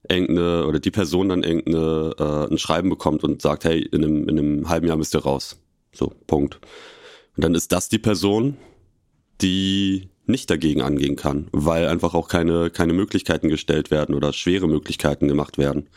[0.08, 4.30] irgendeine oder die Person dann irgendeine äh, ein Schreiben bekommt und sagt, hey, in einem,
[4.30, 5.58] in einem halben Jahr müsst ihr raus.
[5.92, 6.60] So, Punkt.
[7.36, 8.58] Und dann ist das die Person,
[9.42, 14.68] die nicht dagegen angehen kann, weil einfach auch keine, keine Möglichkeiten gestellt werden oder schwere
[14.68, 15.90] Möglichkeiten gemacht werden.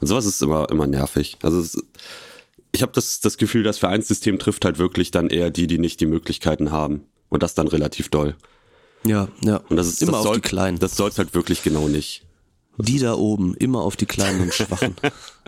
[0.00, 1.38] Und sowas ist immer, immer nervig.
[1.42, 1.82] Also es,
[2.72, 6.00] ich habe das, das Gefühl, das Vereinssystem trifft halt wirklich dann eher die, die nicht
[6.00, 7.04] die Möglichkeiten haben.
[7.28, 8.36] Und das dann relativ doll.
[9.04, 9.56] Ja, ja.
[9.68, 10.78] Und das ist immer das soll, auf die Kleinen.
[10.78, 12.25] Das soll es halt wirklich genau nicht.
[12.78, 14.96] Die da oben, immer auf die Kleinen und Schwachen.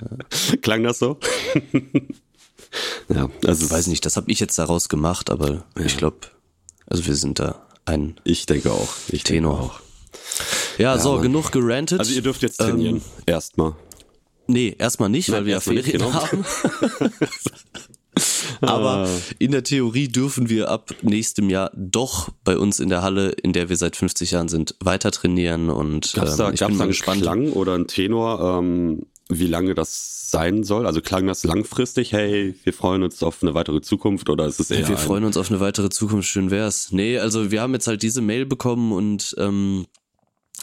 [0.63, 1.19] Klang das so?
[3.09, 5.85] ja, also ich weiß nicht, das habe ich jetzt daraus gemacht, aber ja.
[5.85, 6.19] ich glaube,
[6.87, 8.19] also wir sind da ein.
[8.25, 8.89] Ich denke auch.
[9.09, 9.59] Ich Tenor.
[9.59, 9.81] Denke auch.
[10.79, 11.23] Ja, ja so, Mann.
[11.23, 12.01] genug gerantet.
[12.01, 12.97] Also ihr dürft jetzt trainieren.
[12.97, 13.75] Ähm, Erstmal.
[14.47, 16.13] Nee, erstmal nicht, Nein, weil wir ja Ferien genau.
[16.15, 16.45] haben.
[18.61, 19.09] Aber ah.
[19.39, 23.53] in der Theorie dürfen wir ab nächstem Jahr doch bei uns in der Halle, in
[23.53, 26.79] der wir seit 50 Jahren sind, weiter trainieren und gab's da, ähm, ich gab's bin
[26.79, 27.23] da einen gespannt.
[27.23, 30.87] Klang oder einen Tenor, ähm, wie lange das sein soll?
[30.87, 34.71] Also klang das langfristig, hey, wir freuen uns auf eine weitere Zukunft oder ist es
[34.71, 36.93] eher Wir freuen uns auf eine weitere Zukunft, schön wär's.
[36.93, 39.87] Nee, also wir haben jetzt halt diese Mail bekommen und ähm,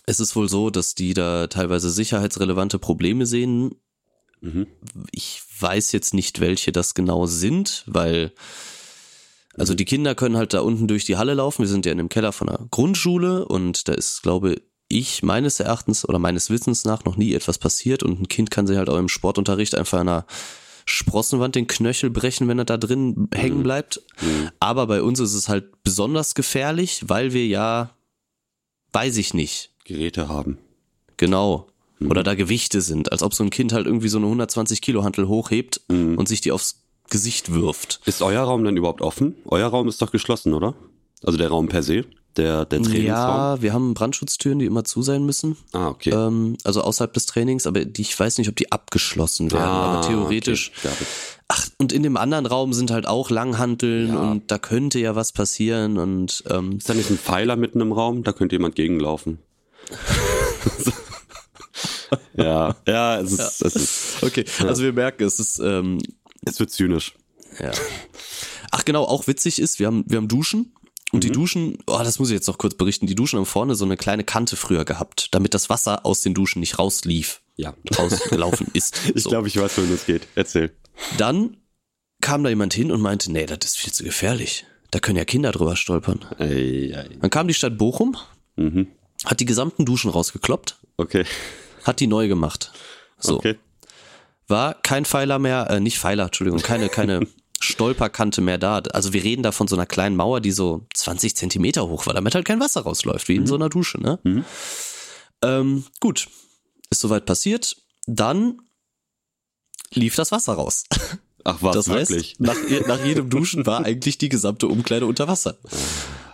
[0.05, 3.75] es ist wohl so, dass die da teilweise sicherheitsrelevante Probleme sehen.
[4.41, 4.67] Mhm.
[5.11, 8.31] Ich weiß jetzt nicht, welche das genau sind, weil
[9.57, 11.61] also die Kinder können halt da unten durch die Halle laufen.
[11.61, 15.59] Wir sind ja in dem Keller von einer Grundschule und da ist, glaube ich, meines
[15.59, 18.89] Erachtens oder meines Wissens nach noch nie etwas passiert und ein Kind kann sich halt
[18.89, 20.25] auch im Sportunterricht einfach einer
[20.85, 23.63] Sprossenwand den Knöchel brechen, wenn er da drin hängen mhm.
[23.63, 24.01] bleibt.
[24.21, 24.51] Mhm.
[24.59, 27.95] Aber bei uns ist es halt besonders gefährlich, weil wir ja,
[28.93, 29.71] weiß ich nicht.
[29.83, 30.59] Geräte haben.
[31.17, 31.67] Genau.
[31.99, 32.11] Mhm.
[32.11, 35.03] Oder da Gewichte sind, als ob so ein Kind halt irgendwie so eine 120 Kilo
[35.03, 36.17] Hantel hochhebt mhm.
[36.17, 38.01] und sich die aufs Gesicht wirft.
[38.05, 39.35] Ist euer Raum denn überhaupt offen?
[39.45, 40.73] Euer Raum ist doch geschlossen, oder?
[41.23, 42.05] Also der Raum per se?
[42.37, 43.07] Der, der Trainingsraum?
[43.07, 45.55] Ja, wir haben Brandschutztüren, die immer zu sein müssen.
[45.71, 46.09] Ah, okay.
[46.09, 49.63] Ähm, also außerhalb des Trainings, aber die, ich weiß nicht, ob die abgeschlossen werden.
[49.63, 50.71] Ah, aber theoretisch.
[50.83, 50.93] Okay.
[51.47, 54.31] Ach, und in dem anderen Raum sind halt auch Langhanteln ja.
[54.31, 57.91] und da könnte ja was passieren und ähm, Ist da nicht ein Pfeiler mitten im
[57.91, 58.23] Raum?
[58.23, 59.37] Da könnte jemand gegenlaufen.
[62.37, 63.67] ja, ja, es ist, ja.
[63.67, 64.45] Es ist okay.
[64.59, 64.65] Ja.
[64.67, 65.99] Also wir merken, es ist, ähm,
[66.45, 67.15] es wird zynisch.
[67.59, 67.71] Ja.
[68.71, 70.73] Ach genau, auch witzig ist, wir haben, wir haben Duschen
[71.11, 71.27] und mhm.
[71.27, 73.85] die Duschen, oh, das muss ich jetzt noch kurz berichten, die Duschen haben vorne so
[73.85, 77.41] eine kleine Kante früher gehabt, damit das Wasser aus den Duschen nicht rauslief.
[77.55, 77.73] Ja.
[77.97, 78.99] Rausgelaufen ist.
[79.15, 79.29] ich so.
[79.29, 80.27] glaube, ich weiß, wohin es geht.
[80.35, 80.71] Erzähl.
[81.17, 81.57] Dann
[82.21, 84.65] kam da jemand hin und meinte, nee, das ist viel zu gefährlich.
[84.91, 86.25] Da können ja Kinder drüber stolpern.
[86.37, 87.09] Ei, ei.
[87.21, 88.17] Dann kam die Stadt Bochum,
[88.55, 88.87] mhm.
[89.23, 90.79] hat die gesamten Duschen rausgekloppt.
[90.97, 91.25] Okay.
[91.85, 92.71] Hat die neu gemacht.
[93.17, 93.37] So.
[93.37, 93.57] Okay.
[94.47, 97.27] War kein Pfeiler mehr, äh, nicht Pfeiler, Entschuldigung, keine, keine
[97.59, 98.79] Stolperkante mehr da.
[98.91, 102.13] Also wir reden da von so einer kleinen Mauer, die so 20 Zentimeter hoch war,
[102.13, 103.47] damit halt kein Wasser rausläuft, wie in mhm.
[103.47, 104.19] so einer Dusche, ne?
[104.23, 104.45] Mhm.
[105.41, 106.27] Ähm, gut.
[106.89, 107.77] Ist soweit passiert.
[108.05, 108.61] Dann
[109.91, 110.83] lief das Wasser raus.
[111.43, 112.39] Ach was, das heißt, wirklich?
[112.39, 115.57] Nach, nach jedem Duschen war eigentlich die gesamte Umkleide unter Wasser.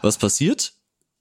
[0.01, 0.73] Was passiert?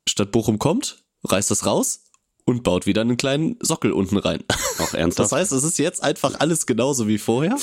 [0.08, 2.04] Stadt Bochum kommt, reißt das raus,
[2.50, 4.42] und baut wieder einen kleinen Sockel unten rein.
[4.78, 5.32] Auch ernsthaft?
[5.32, 7.56] Das heißt, es ist jetzt einfach alles genauso wie vorher.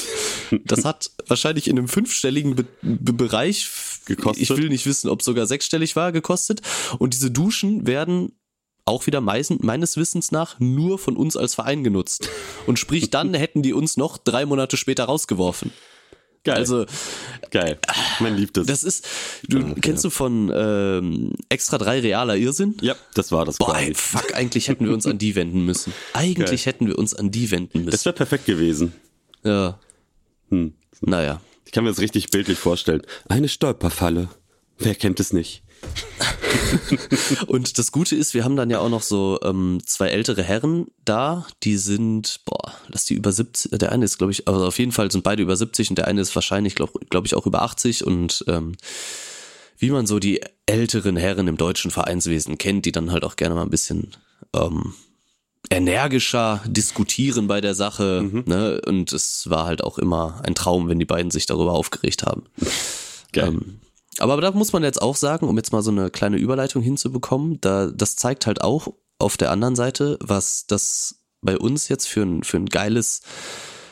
[0.65, 3.69] Das hat wahrscheinlich in einem fünfstelligen Be Be Bereich
[4.05, 4.41] gekostet.
[4.41, 6.61] Ich will nicht wissen, ob sogar sechsstellig war, gekostet.
[6.97, 8.31] Und diese Duschen werden
[8.85, 12.29] auch wieder meines Wissens nach nur von uns als Verein genutzt.
[12.65, 15.71] Und sprich, dann hätten die uns noch drei Monate später rausgeworfen.
[16.47, 16.57] Geil.
[16.59, 16.85] Also
[17.51, 17.77] geil.
[18.21, 18.67] Man liebt es.
[18.67, 19.05] Das ist,
[19.49, 19.81] du okay.
[19.81, 22.77] kennst du von ähm, extra drei realer Irrsinn?
[22.79, 23.57] Ja, das war das.
[23.57, 25.93] Boah, ey, fuck, eigentlich hätten wir uns an die wenden müssen.
[26.13, 26.73] Eigentlich geil.
[26.73, 27.91] hätten wir uns an die wenden müssen.
[27.91, 28.93] Das wäre perfekt gewesen.
[29.43, 29.77] Ja.
[30.49, 30.73] Hm.
[31.01, 31.41] Naja.
[31.65, 33.01] Ich kann mir das richtig bildlich vorstellen.
[33.27, 34.29] Eine Stolperfalle.
[34.77, 35.63] Wer kennt es nicht?
[37.47, 40.87] und das Gute ist, wir haben dann ja auch noch so ähm, zwei ältere Herren
[41.05, 44.79] da, die sind, boah, lass die über 70, der eine ist, glaube ich, also auf
[44.79, 47.45] jeden Fall sind beide über 70 und der eine ist wahrscheinlich, glaube glaub ich, auch
[47.45, 48.75] über 80 und ähm,
[49.77, 53.55] wie man so die älteren Herren im deutschen Vereinswesen kennt, die dann halt auch gerne
[53.55, 54.11] mal ein bisschen
[54.53, 54.93] ähm,
[55.69, 58.23] energischer diskutieren bei der Sache.
[58.23, 58.43] Mhm.
[58.45, 58.81] Ne?
[58.85, 62.45] Und es war halt auch immer ein Traum, wenn die beiden sich darüber aufgeregt haben.
[63.33, 63.49] Geil.
[63.49, 63.79] Ähm,
[64.19, 67.59] aber da muss man jetzt auch sagen, um jetzt mal so eine kleine Überleitung hinzubekommen,
[67.61, 72.21] da, das zeigt halt auch auf der anderen Seite, was das bei uns jetzt für
[72.21, 73.21] ein, für ein geiles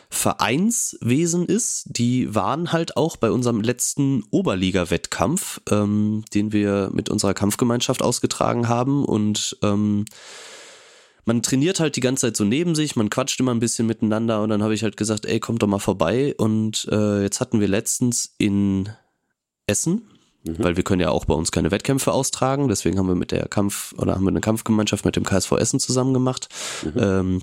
[0.10, 1.86] Vereinswesen ist.
[1.88, 8.68] Die waren halt auch bei unserem letzten Oberliga-Wettkampf, ähm, den wir mit unserer Kampfgemeinschaft ausgetragen
[8.68, 10.06] haben und ähm,
[11.28, 14.44] man trainiert halt die ganze Zeit so neben sich, man quatscht immer ein bisschen miteinander
[14.44, 17.60] und dann habe ich halt gesagt, ey, kommt doch mal vorbei und äh, jetzt hatten
[17.60, 18.90] wir letztens in
[19.66, 20.08] Essen
[20.46, 20.64] Mhm.
[20.64, 22.68] Weil wir können ja auch bei uns keine Wettkämpfe austragen.
[22.68, 25.80] Deswegen haben wir mit der Kampf oder haben wir eine Kampfgemeinschaft mit dem KSV Essen
[25.80, 26.50] zusammen gemacht.
[26.84, 26.92] Mhm.
[26.98, 27.42] Ähm,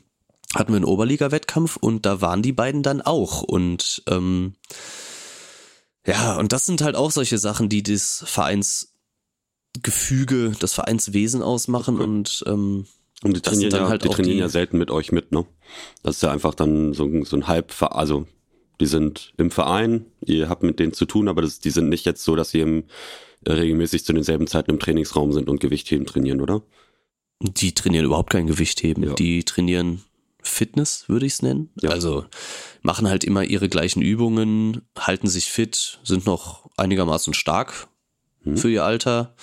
[0.54, 3.42] hatten wir einen Oberliga-Wettkampf und da waren die beiden dann auch.
[3.42, 4.54] Und ähm,
[6.06, 12.04] ja, und das sind halt auch solche Sachen, die das Vereinsgefüge, das Vereinswesen ausmachen okay.
[12.04, 12.86] und ähm,
[13.24, 15.46] und die trainieren, ja, halt die trainieren die, ja selten mit euch mit, ne?
[16.02, 18.26] Das ist ja einfach dann so, so ein Halb, also
[18.82, 22.04] die sind im Verein, ihr habt mit denen zu tun, aber das, die sind nicht
[22.04, 22.82] jetzt so, dass sie im,
[23.44, 26.62] äh, regelmäßig zu denselben Zeiten im Trainingsraum sind und Gewichtheben trainieren, oder?
[27.38, 29.04] Die trainieren überhaupt kein Gewichtheben.
[29.04, 29.14] Ja.
[29.14, 30.02] Die trainieren
[30.42, 31.70] Fitness, würde ich es nennen.
[31.80, 31.90] Ja.
[31.90, 32.24] Also
[32.82, 37.86] machen halt immer ihre gleichen Übungen, halten sich fit, sind noch einigermaßen stark
[38.42, 38.56] hm.
[38.56, 39.36] für ihr Alter.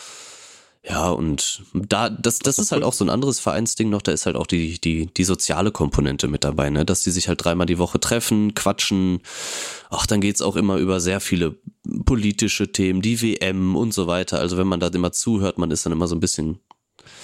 [0.90, 4.26] Ja, und da, das, das ist halt auch so ein anderes Vereinsding noch, da ist
[4.26, 6.84] halt auch die, die, die soziale Komponente mit dabei, ne?
[6.84, 9.20] Dass die sich halt dreimal die Woche treffen, quatschen.
[9.92, 11.58] Ach, dann geht's auch immer über sehr viele
[12.06, 14.40] politische Themen, die WM und so weiter.
[14.40, 16.60] Also wenn man da immer zuhört, man ist dann immer so ein bisschen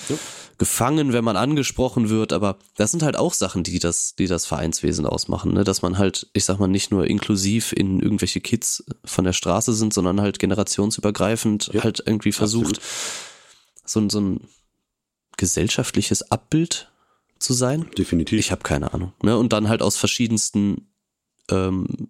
[0.10, 0.16] ja.
[0.60, 4.46] gefangen, wenn man angesprochen wird, aber das sind halt auch Sachen, die das, die das
[4.46, 5.64] Vereinswesen ausmachen, ne?
[5.64, 9.74] Dass man halt, ich sag mal, nicht nur inklusiv in irgendwelche Kids von der Straße
[9.74, 11.84] sind, sondern halt generationsübergreifend ja.
[11.84, 12.78] halt irgendwie versucht.
[12.78, 13.35] Absolut
[13.86, 14.48] so ein, so ein
[15.38, 16.92] gesellschaftliches Abbild
[17.40, 17.90] zu sein.
[17.98, 18.40] Definitiv.
[18.40, 19.14] Ich habe keine Ahnung.
[19.22, 19.38] Ne?
[19.38, 20.90] Und dann halt aus verschiedensten
[21.50, 22.10] ähm,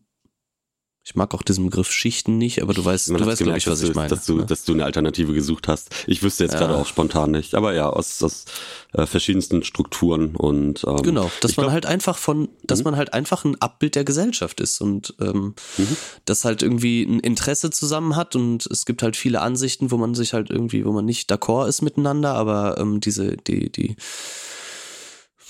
[1.08, 3.84] ich mag auch diesen Begriff Schichten nicht, aber du weißt, du weißt, glaube ich, was
[3.84, 4.10] ich meine.
[4.10, 4.46] Dass du, ne?
[4.48, 5.94] dass du eine Alternative gesucht hast.
[6.08, 6.62] Ich wüsste jetzt ja.
[6.62, 7.54] gerade auch spontan nicht.
[7.54, 8.46] Aber ja, aus, aus
[8.94, 12.86] äh, verschiedensten Strukturen und ähm, Genau, dass man glaub, halt einfach von, dass mhm.
[12.86, 15.96] man halt einfach ein Abbild der Gesellschaft ist und ähm, mhm.
[16.26, 20.16] das halt irgendwie ein Interesse zusammen hat und es gibt halt viele Ansichten, wo man
[20.16, 23.96] sich halt irgendwie, wo man nicht d'accord ist miteinander, aber ähm, diese, die, die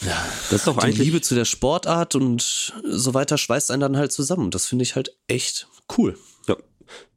[0.02, 3.98] ja, das ist doch die Liebe zu der Sportart und so weiter schweißt einen dann
[3.98, 4.52] halt zusammen.
[4.52, 6.18] Das finde ich halt echt cool.
[6.48, 6.58] Ja,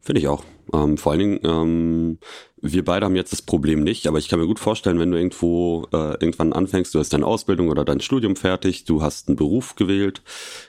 [0.01, 0.45] finde ich auch.
[0.73, 2.19] Ähm, vor allen Dingen, ähm,
[2.63, 5.17] wir beide haben jetzt das Problem nicht, aber ich kann mir gut vorstellen, wenn du
[5.17, 9.37] irgendwo äh, irgendwann anfängst, du hast deine Ausbildung oder dein Studium fertig, du hast einen
[9.37, 10.23] Beruf gewählt,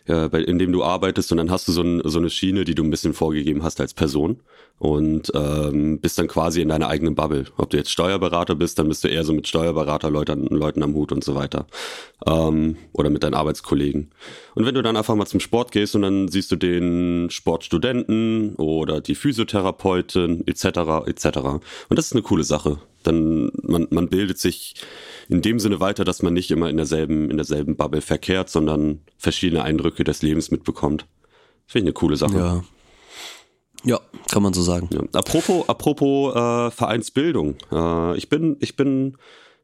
[0.05, 2.63] äh, bei, in dem du arbeitest und dann hast du so, ein, so eine Schiene,
[2.63, 4.39] die du ein bisschen vorgegeben hast als Person
[4.79, 7.45] und ähm, bist dann quasi in deiner eigenen Bubble.
[7.57, 11.11] Ob du jetzt Steuerberater bist, dann bist du eher so mit Steuerberaterleuten Leuten am Hut
[11.11, 11.67] und so weiter.
[12.25, 14.11] Ähm, oder mit deinen Arbeitskollegen.
[14.55, 18.55] Und wenn du dann einfach mal zum Sport gehst und dann siehst du den Sportstudenten
[18.55, 21.07] oder die Physiotherapeutin etc.
[21.07, 21.39] etc.
[21.87, 22.79] Und das ist eine coole Sache.
[23.03, 24.75] Dann man, man bildet sich
[25.29, 29.01] in dem Sinne weiter, dass man nicht immer in derselben in derselben Bubble verkehrt, sondern
[29.17, 31.05] verschiedene Eindrücke des Lebens mitbekommt.
[31.65, 32.37] Finde ich eine coole Sache.
[32.37, 32.63] Ja.
[33.85, 34.89] Ja, kann man so sagen.
[34.91, 35.01] Ja.
[35.13, 37.55] Apropos, apropos äh, Vereinsbildung.
[37.71, 39.17] Äh, ich bin, ich bin,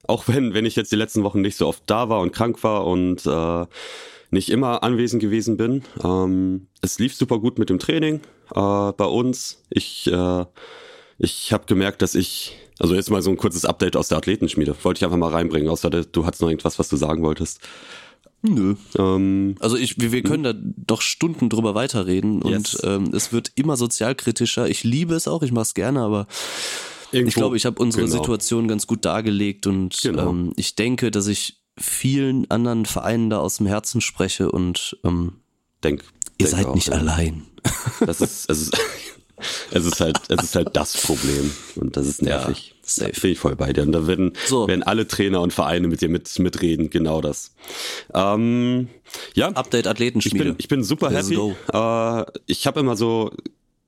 [0.08, 2.64] auch wenn, wenn ich jetzt die letzten Wochen nicht so oft da war und krank
[2.64, 3.66] war und äh,
[4.32, 8.22] nicht immer anwesend gewesen bin, ähm, es lief super gut mit dem Training
[8.54, 9.64] äh, bei uns.
[9.70, 10.46] Ich, äh,
[11.18, 14.76] ich habe gemerkt, dass ich, also jetzt mal so ein kurzes Update aus der Athletenschmiede,
[14.84, 17.60] wollte ich einfach mal reinbringen, außer du hattest noch irgendwas, was du sagen wolltest.
[18.42, 18.76] Nö.
[18.98, 22.82] Ähm, also ich, wir, wir können da doch Stunden drüber weiterreden und yes.
[22.84, 24.70] ähm, es wird immer sozialkritischer.
[24.70, 26.28] Ich liebe es auch, ich mache es gerne, aber
[27.12, 28.18] Irgendwo, ich glaube, ich habe unsere genau.
[28.18, 30.30] Situation ganz gut dargelegt und genau.
[30.30, 35.34] ähm, ich denke, dass ich vielen anderen Vereinen da aus dem Herzen spreche und ähm,
[35.84, 36.04] denk,
[36.38, 36.96] ihr denk seid auch, nicht ja.
[36.96, 37.44] allein.
[38.06, 38.78] Das ist, ist,
[39.72, 42.70] es ist halt, es ist halt das Problem und das ist nervig.
[42.70, 42.76] Ja.
[42.88, 43.14] Safe.
[43.14, 43.82] Finde ich voll bei dir.
[43.82, 44.68] Und da werden, so.
[44.68, 47.56] werden alle Trainer und Vereine mit dir mit, mitreden, genau das.
[48.14, 48.90] Ähm,
[49.34, 49.50] ja.
[49.50, 50.44] Update Athletenspiele.
[50.44, 51.56] Ich bin, ich bin super Let's happy.
[51.74, 53.32] Äh, ich habe immer so,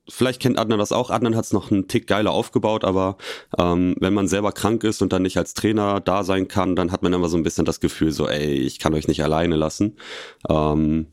[0.09, 1.11] vielleicht kennt Adnan das auch.
[1.11, 3.17] Adnan hat es noch einen Tick geiler aufgebaut, aber
[3.57, 6.91] ähm, wenn man selber krank ist und dann nicht als Trainer da sein kann, dann
[6.91, 9.55] hat man immer so ein bisschen das Gefühl, so, ey, ich kann euch nicht alleine
[9.57, 9.97] lassen.
[10.49, 11.07] Ähm,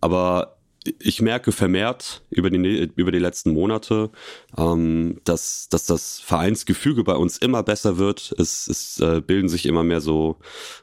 [0.00, 0.53] aber
[0.98, 4.10] ich merke vermehrt über die, über die letzten Monate,
[4.56, 8.34] ähm, dass, dass das Vereinsgefüge bei uns immer besser wird.
[8.38, 10.36] Es, es äh, bilden sich immer mehr so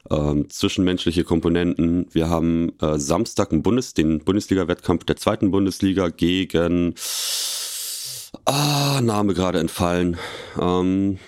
[0.09, 2.07] ähm, zwischenmenschliche Komponenten.
[2.11, 6.95] Wir haben äh, Samstag einen Bundes, den Bundesliga-Wettkampf der zweiten Bundesliga gegen
[8.45, 10.17] Ah, Name gerade entfallen.
[10.59, 11.19] Ähm,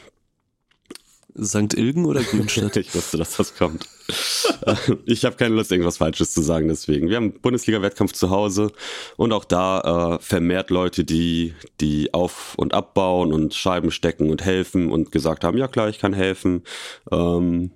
[1.41, 1.73] St.
[1.73, 2.77] Ilgen oder Grünstadt?
[2.77, 3.87] ich wusste, dass das kommt.
[5.05, 7.09] ich habe keine Lust, irgendwas Falsches zu sagen, deswegen.
[7.09, 8.71] Wir haben Bundesliga-Wettkampf zu Hause
[9.17, 14.43] und auch da äh, vermehrt Leute, die, die auf- und abbauen und Scheiben stecken und
[14.43, 16.63] helfen und gesagt haben, ja klar, ich kann helfen.
[17.11, 17.71] Ähm,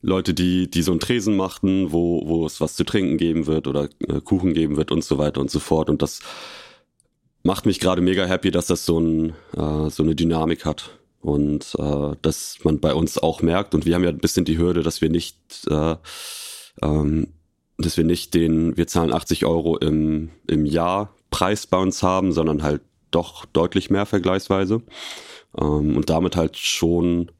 [0.00, 3.66] Leute, die, die so einen Tresen machten, wo, wo es was zu trinken geben wird
[3.66, 5.88] oder äh, Kuchen geben wird und so weiter und so fort.
[5.88, 6.20] Und das
[7.42, 11.74] macht mich gerade mega happy, dass das so, ein, äh, so eine Dynamik hat und
[11.78, 14.82] äh, dass man bei uns auch merkt und wir haben ja ein bisschen die Hürde,
[14.82, 15.36] dass wir nicht
[15.68, 15.96] äh,
[16.82, 17.28] ähm,
[17.78, 22.32] dass wir nicht den, wir zahlen 80 Euro im, im Jahr Preis bei uns haben,
[22.32, 24.82] sondern halt doch deutlich mehr vergleichsweise.
[25.58, 27.30] Ähm, und damit halt schon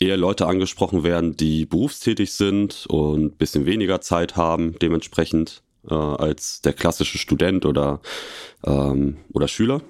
[0.00, 6.60] eher Leute angesprochen werden, die berufstätig sind und bisschen weniger Zeit haben, dementsprechend äh, als
[6.62, 8.00] der klassische Student oder,
[8.64, 9.80] ähm, oder Schüler.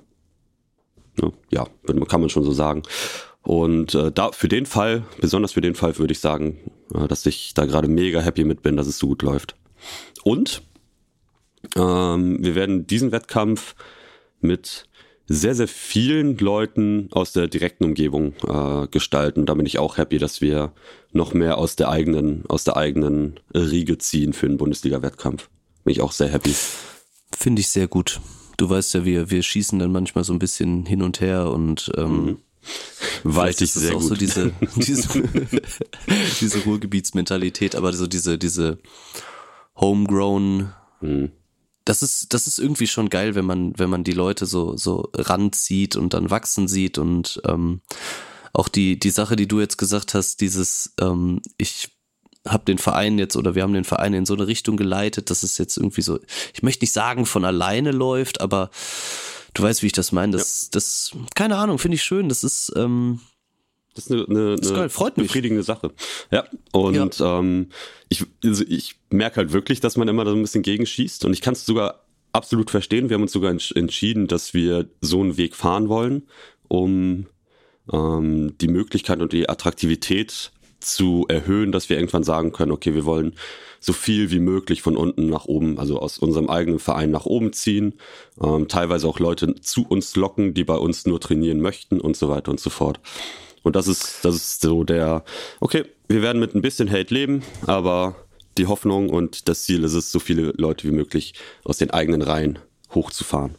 [1.51, 1.66] Ja,
[2.07, 2.83] kann man schon so sagen.
[3.49, 6.59] Und äh, da für den Fall, besonders für den Fall, würde ich sagen,
[6.93, 9.57] äh, dass ich da gerade mega happy mit bin, dass es so gut läuft.
[10.23, 10.61] Und
[11.75, 13.75] ähm, wir werden diesen Wettkampf
[14.43, 14.85] mit
[15.29, 19.47] sehr, sehr vielen Leuten aus der direkten Umgebung äh, gestalten.
[19.47, 20.73] Da bin ich auch happy, dass wir
[21.13, 25.49] noch mehr aus der eigenen, aus der eigenen Riege ziehen für den Bundesliga-Wettkampf.
[25.85, 26.55] Bin ich auch sehr happy.
[27.35, 28.21] Finde ich sehr gut.
[28.59, 31.91] Du weißt ja, wir, wir schießen dann manchmal so ein bisschen hin und her und
[31.97, 32.39] ähm, mhm
[33.25, 34.09] Weiß ich sehr auch gut.
[34.09, 35.09] so diese, diese,
[36.40, 38.79] diese Ruhrgebietsmentalität, aber so diese, diese
[39.77, 41.31] homegrown, hm.
[41.85, 45.11] das ist, das ist irgendwie schon geil, wenn man, wenn man die Leute so, so
[45.14, 47.81] ranzieht und dann wachsen sieht und ähm,
[48.53, 51.90] auch die, die Sache, die du jetzt gesagt hast, dieses, ähm, ich
[52.47, 55.42] habe den Verein jetzt oder wir haben den Verein in so eine Richtung geleitet, dass
[55.42, 56.18] es jetzt irgendwie so,
[56.55, 58.71] ich möchte nicht sagen von alleine läuft, aber
[59.59, 60.33] du weißt, wie ich das meine.
[60.33, 60.68] Das, ja.
[60.73, 62.29] das, keine Ahnung, finde ich schön.
[62.29, 63.21] Das ist, ähm,
[63.94, 65.33] das ist eine, eine, das ist geil, freut eine mich.
[65.33, 65.92] befriedigende Sache.
[66.31, 67.38] Ja, und ja.
[67.38, 67.68] Ähm,
[68.09, 71.33] ich, also ich merke halt wirklich, dass man immer da so ein bisschen gegenschießt und
[71.33, 73.09] ich kann es sogar absolut verstehen.
[73.09, 76.29] Wir haben uns sogar entschieden, dass wir so einen Weg fahren wollen,
[76.68, 77.27] um
[77.92, 83.05] ähm, die Möglichkeit und die Attraktivität zu erhöhen, dass wir irgendwann sagen können, okay, wir
[83.05, 83.35] wollen
[83.81, 87.53] so viel wie möglich von unten nach oben, also aus unserem eigenen Verein nach oben
[87.53, 87.95] ziehen,
[88.43, 92.29] ähm, teilweise auch Leute zu uns locken, die bei uns nur trainieren möchten und so
[92.29, 93.01] weiter und so fort.
[93.62, 95.25] Und das ist, das ist so der,
[95.61, 98.17] okay, wir werden mit ein bisschen Hate leben, aber
[98.57, 102.23] die Hoffnung und das Ziel ist es, so viele Leute wie möglich aus den eigenen
[102.23, 102.59] Reihen
[102.95, 103.55] hochzufahren.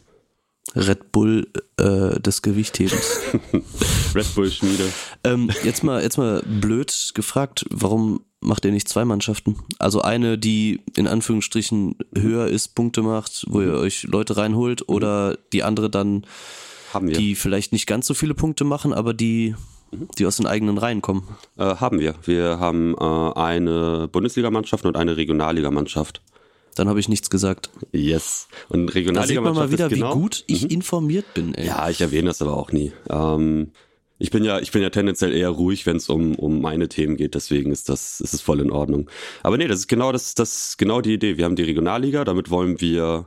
[0.74, 3.20] Red Bull äh, des Gewichthebens.
[4.14, 4.88] Red Bull Schmiede.
[5.24, 9.56] Ähm, jetzt mal, jetzt mal blöd gefragt, warum macht ihr nicht zwei Mannschaften?
[9.78, 15.36] Also eine, die in Anführungsstrichen höher ist, Punkte macht, wo ihr euch Leute reinholt, oder
[15.52, 16.24] die andere dann,
[17.02, 19.54] die vielleicht nicht ganz so viele Punkte machen, aber die
[20.18, 21.26] die aus den eigenen Reihen kommen?
[21.56, 22.14] Äh, haben wir.
[22.24, 23.04] Wir haben äh,
[23.38, 26.22] eine Bundesligamannschaft und eine Regionalligamannschaft.
[26.74, 27.70] Dann habe ich nichts gesagt.
[27.92, 28.48] Yes.
[28.68, 30.70] Und Regionalliga Da sieht man mal wieder, genau, wie gut ich mhm.
[30.70, 31.54] informiert bin.
[31.54, 31.66] Ey.
[31.66, 32.92] Ja, ich erwähne das aber auch nie.
[33.08, 33.72] Ähm,
[34.18, 37.16] ich bin ja, ich bin ja tendenziell eher ruhig, wenn es um, um meine Themen
[37.16, 39.08] geht, deswegen ist das, ist es voll in Ordnung.
[39.42, 41.38] Aber nee, das ist genau das, das genau die Idee.
[41.38, 43.26] Wir haben die Regionalliga, damit wollen wir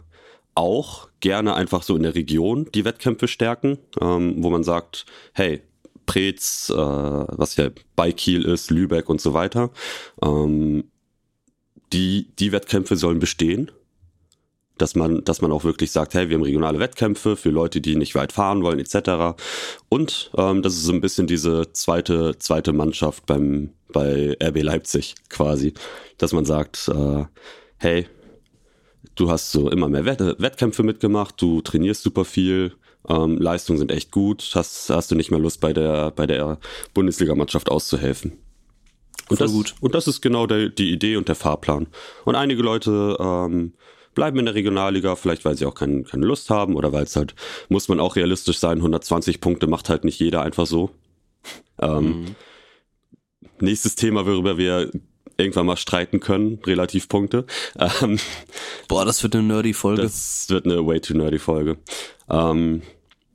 [0.56, 5.64] auch gerne einfach so in der Region die Wettkämpfe stärken, ähm, wo man sagt, hey,
[6.06, 9.72] Preetz, äh, was ja bei Kiel ist, Lübeck und so weiter.
[10.22, 10.84] Ähm,
[11.94, 13.72] die, die Wettkämpfe sollen bestehen.
[14.80, 17.96] Dass man, dass man auch wirklich sagt, hey, wir haben regionale Wettkämpfe für Leute, die
[17.96, 19.40] nicht weit fahren wollen, etc.
[19.88, 25.14] Und ähm, das ist so ein bisschen diese zweite, zweite Mannschaft beim, bei RB Leipzig
[25.30, 25.74] quasi.
[26.18, 27.26] Dass man sagt, äh,
[27.78, 28.08] hey,
[29.14, 32.74] du hast so immer mehr Wett Wettkämpfe mitgemacht, du trainierst super viel,
[33.08, 36.58] ähm, Leistungen sind echt gut, hast, hast du nicht mehr Lust bei der, bei der
[36.94, 38.43] Bundesligamannschaft auszuhelfen.
[39.30, 39.76] Und das, gut.
[39.80, 41.88] und das ist genau der, die Idee und der Fahrplan.
[42.26, 43.74] Und einige Leute ähm,
[44.14, 47.16] bleiben in der Regionalliga, vielleicht weil sie auch kein, keine Lust haben oder weil es
[47.16, 47.36] halt,
[47.70, 50.92] muss man auch realistisch sein, 120 Punkte macht halt nicht jeder einfach so.
[51.82, 52.26] Ähm, mhm.
[53.60, 54.92] Nächstes Thema, worüber wir
[55.38, 57.46] irgendwann mal streiten können, Relativpunkte.
[57.78, 58.20] Ähm,
[58.88, 60.04] Boah, das wird eine nerdy Folge.
[60.04, 61.78] Das wird eine way too nerdy Folge.
[62.30, 62.84] Ähm,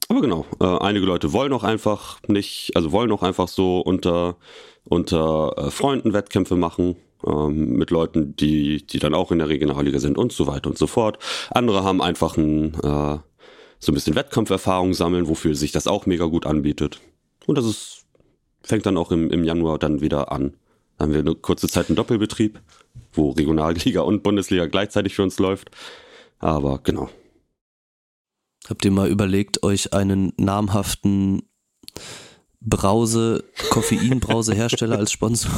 [0.09, 4.37] aber genau, äh, einige Leute wollen auch einfach nicht, also wollen auch einfach so unter
[4.89, 6.97] unter äh, Freunden Wettkämpfe machen,
[7.27, 10.79] ähm, mit Leuten, die, die dann auch in der Regionalliga sind und so weiter und
[10.79, 11.19] so fort.
[11.51, 13.19] Andere haben einfach ein, äh,
[13.79, 17.01] so ein bisschen Wettkampferfahrung sammeln, wofür sich das auch mega gut anbietet.
[17.47, 18.07] Und das ist,
[18.63, 20.55] fängt dann auch im, im Januar dann wieder an.
[20.97, 22.61] Dann haben wir eine kurze Zeit einen Doppelbetrieb,
[23.13, 25.71] wo Regionalliga und Bundesliga gleichzeitig für uns läuft.
[26.39, 27.09] Aber genau.
[28.69, 31.43] Habt ihr mal überlegt, euch einen namhaften
[32.61, 35.51] Brause, Koffeinbrausehersteller als Sponsor.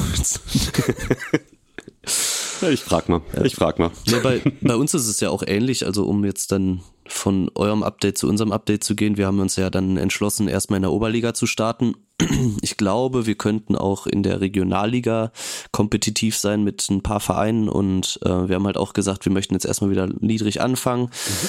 [2.70, 3.90] ich frag mal, ich frag mal.
[4.04, 7.82] Ja, bei, bei uns ist es ja auch ähnlich, also um jetzt dann von eurem
[7.82, 10.92] Update zu unserem Update zu gehen, wir haben uns ja dann entschlossen, erstmal in der
[10.92, 11.94] Oberliga zu starten.
[12.60, 15.32] Ich glaube, wir könnten auch in der Regionalliga
[15.72, 19.54] kompetitiv sein mit ein paar Vereinen und äh, wir haben halt auch gesagt, wir möchten
[19.54, 21.04] jetzt erstmal wieder niedrig anfangen.
[21.04, 21.48] Mhm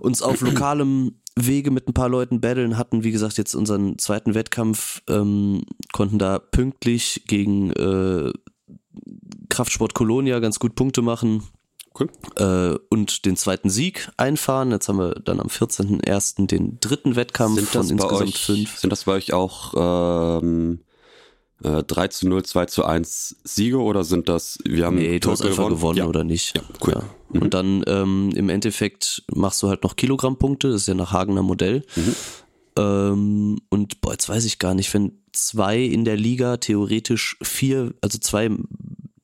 [0.00, 3.04] uns auf lokalem Wege mit ein paar Leuten battlen hatten.
[3.04, 8.32] Wie gesagt, jetzt unseren zweiten Wettkampf, ähm, konnten da pünktlich gegen äh,
[9.48, 11.42] Kraftsport Kolonia ganz gut Punkte machen.
[11.98, 12.10] Cool.
[12.36, 14.70] Äh, und den zweiten Sieg einfahren.
[14.70, 16.46] Jetzt haben wir dann am 14.01.
[16.46, 18.78] den dritten Wettkampf sind von insgesamt euch, fünf.
[18.78, 19.74] Sind das bei euch auch
[20.42, 20.80] ähm,
[21.62, 25.30] äh, 3 zu 0, 2 zu 1 Siege oder sind das, wir haben nee, du
[25.30, 26.06] hast einfach gewonnen, gewonnen ja.
[26.06, 26.56] oder nicht?
[26.56, 26.92] Ja, cool.
[26.94, 27.02] Ja.
[27.30, 27.42] Mhm.
[27.42, 31.42] Und dann ähm, im Endeffekt machst du halt noch Kilogrammpunkte, das ist ja nach Hagener
[31.42, 31.84] Modell.
[31.96, 32.14] Mhm.
[32.78, 37.92] Ähm, und boah, jetzt weiß ich gar nicht, wenn zwei in der Liga theoretisch vier,
[38.00, 38.50] also zwei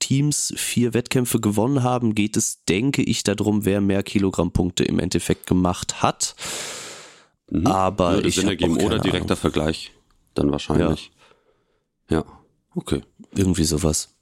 [0.00, 5.46] Teams vier Wettkämpfe gewonnen haben, geht es, denke ich, darum, wer mehr Kilogrammpunkte im Endeffekt
[5.46, 6.34] gemacht hat.
[7.50, 7.66] Mhm.
[7.66, 9.40] Aber Würde ich Sinn ergeben oder direkter Ahnung.
[9.40, 9.92] Vergleich,
[10.34, 11.10] dann wahrscheinlich.
[12.08, 12.24] Ja,
[12.74, 13.02] okay.
[13.34, 14.14] Irgendwie sowas.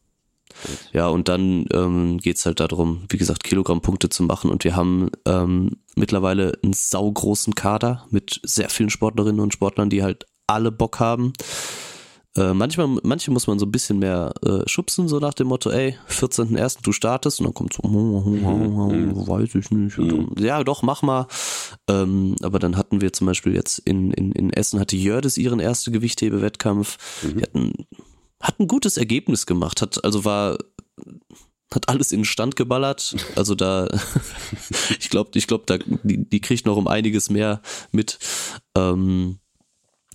[0.93, 4.51] Ja, und dann ähm, geht halt darum, wie gesagt, Kilogrammpunkte zu machen.
[4.51, 10.03] Und wir haben ähm, mittlerweile einen saugroßen Kader mit sehr vielen Sportlerinnen und Sportlern, die
[10.03, 11.33] halt alle Bock haben.
[12.35, 15.71] Äh, manchmal, manche muss man so ein bisschen mehr äh, schubsen, so nach dem Motto,
[15.71, 16.79] ey, 14.01.
[16.83, 19.29] du startest und dann kommt so, mhm.
[19.29, 19.99] weiß ich nicht.
[19.99, 20.35] Mhm.
[20.39, 21.27] Ja, doch, mach mal.
[21.89, 25.61] Ähm, aber dann hatten wir zum Beispiel jetzt in, in, in Essen hatte Jördes ihren
[25.61, 26.97] ersten Gewichthebewettkampf.
[27.23, 27.37] Mhm.
[27.37, 27.73] Die hatten,
[28.41, 30.57] hat ein gutes Ergebnis gemacht, hat, also war,
[31.71, 33.15] hat alles in den Stand geballert.
[33.37, 33.89] Also da,
[34.99, 37.61] ich glaube, ich glaube, da, die, die kriegt noch um einiges mehr
[37.93, 38.19] mit.
[38.75, 39.39] Ähm,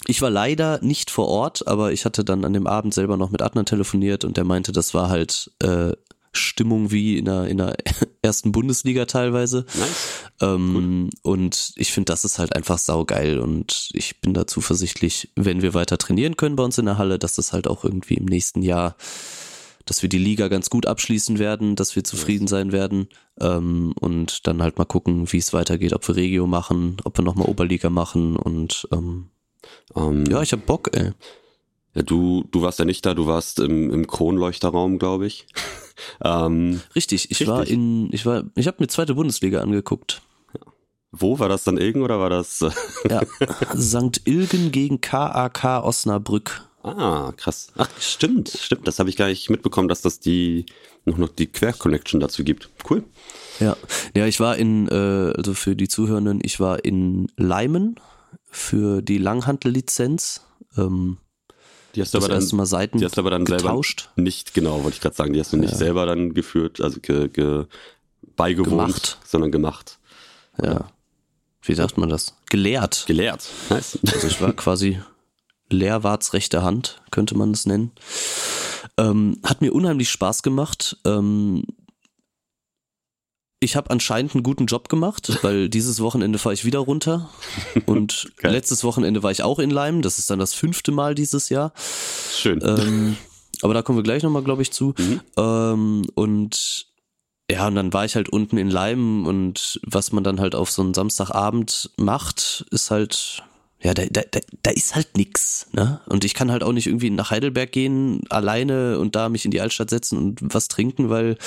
[0.06, 3.32] ich war leider nicht vor Ort, aber ich hatte dann an dem Abend selber noch
[3.32, 5.94] mit Adnan telefoniert und der meinte, das war halt äh,
[6.34, 7.76] Stimmung wie in der, in der
[8.22, 9.66] ersten Bundesliga teilweise.
[9.78, 10.32] Nice.
[10.42, 15.62] Ähm, und ich finde, das ist halt einfach saugeil und ich bin da zuversichtlich, wenn
[15.62, 18.26] wir weiter trainieren können bei uns in der Halle, dass das halt auch irgendwie im
[18.26, 18.96] nächsten Jahr,
[19.86, 24.46] dass wir die Liga ganz gut abschließen werden, dass wir zufrieden sein werden ähm, und
[24.48, 27.90] dann halt mal gucken, wie es weitergeht, ob wir Regio machen, ob wir nochmal Oberliga
[27.90, 29.30] machen und ähm,
[29.98, 31.12] ähm, ja, ich hab Bock, ey.
[31.94, 35.48] Ja, du, du warst ja nicht da, du warst im, im Kronleuchterraum, glaube ich.
[36.24, 37.48] ähm, richtig, ich richtig.
[37.48, 40.22] war in, ich war, ich habe mir zweite Bundesliga angeguckt.
[41.12, 42.64] Wo war das dann Ilgen oder war das?
[43.10, 43.22] ja,
[43.76, 44.22] St.
[44.26, 46.68] Ilgen gegen KAK Osnabrück.
[46.84, 47.72] Ah, krass.
[47.76, 48.88] Ach, stimmt, stimmt.
[48.88, 50.66] Das habe ich gar nicht mitbekommen, dass das die
[51.06, 52.70] noch, noch die Quer-Connection dazu gibt.
[52.90, 53.04] Cool.
[53.60, 53.76] Ja,
[54.16, 57.96] ja, ich war in, äh, also für die Zuhörenden, ich war in Leimen,
[58.50, 60.42] für die Langhantellizenz.
[60.78, 61.18] Ähm,
[61.96, 64.02] die hast du aber dann, mal Seiten die hast du aber dann getauscht.
[64.02, 65.78] selber nicht, genau, wollte ich gerade sagen, die hast du nicht ja.
[65.78, 67.66] selber dann geführt, also ge, ge,
[68.36, 69.18] beigewohnt, gemacht.
[69.26, 69.98] sondern gemacht.
[70.62, 70.92] Ja.
[71.64, 72.36] Wie sagt man das?
[72.50, 73.06] Gelehrt.
[73.08, 73.50] Gelehrt.
[73.70, 74.00] Nice.
[74.14, 75.02] Also ich war quasi
[75.70, 77.92] Lehrwarts rechte Hand, könnte man es nennen.
[78.98, 80.98] Ähm, hat mir unheimlich Spaß gemacht.
[81.06, 81.64] Ähm,
[83.60, 87.30] ich habe anscheinend einen guten Job gemacht, weil dieses Wochenende fahre ich wieder runter
[87.86, 88.52] und Geil.
[88.52, 90.02] letztes Wochenende war ich auch in Leim.
[90.02, 91.74] Das ist dann das fünfte Mal dieses Jahr.
[92.36, 92.60] Schön.
[92.64, 93.18] Ähm,
[93.62, 94.94] aber da kommen wir gleich nochmal, glaube ich, zu.
[94.98, 95.22] Mhm.
[95.38, 96.88] Ähm, und
[97.50, 100.70] ja, und dann war ich halt unten in Leim und was man dann halt auf
[100.70, 103.42] so einen Samstagabend macht, ist halt,
[103.82, 104.22] ja, da, da,
[104.64, 106.02] da ist halt nix, ne?
[106.08, 109.52] Und ich kann halt auch nicht irgendwie nach Heidelberg gehen, alleine und da mich in
[109.52, 111.38] die Altstadt setzen und was trinken, weil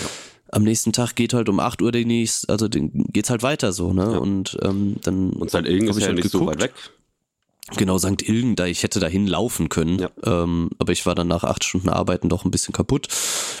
[0.00, 0.06] ja
[0.50, 3.92] am nächsten Tag geht halt um 8 Uhr der nächste, also geht's halt weiter so,
[3.92, 4.12] ne?
[4.12, 4.18] Ja.
[4.18, 5.30] Und ähm, dann.
[5.30, 5.66] Und St.
[5.66, 6.44] Ilgen ist ja halt nicht geguckt.
[6.44, 6.74] so weit weg.
[7.76, 8.26] Genau, St.
[8.26, 9.98] Ilgen, da ich hätte dahin laufen können.
[9.98, 10.08] Ja.
[10.24, 13.08] Ähm, aber ich war dann nach acht Stunden Arbeiten doch ein bisschen kaputt.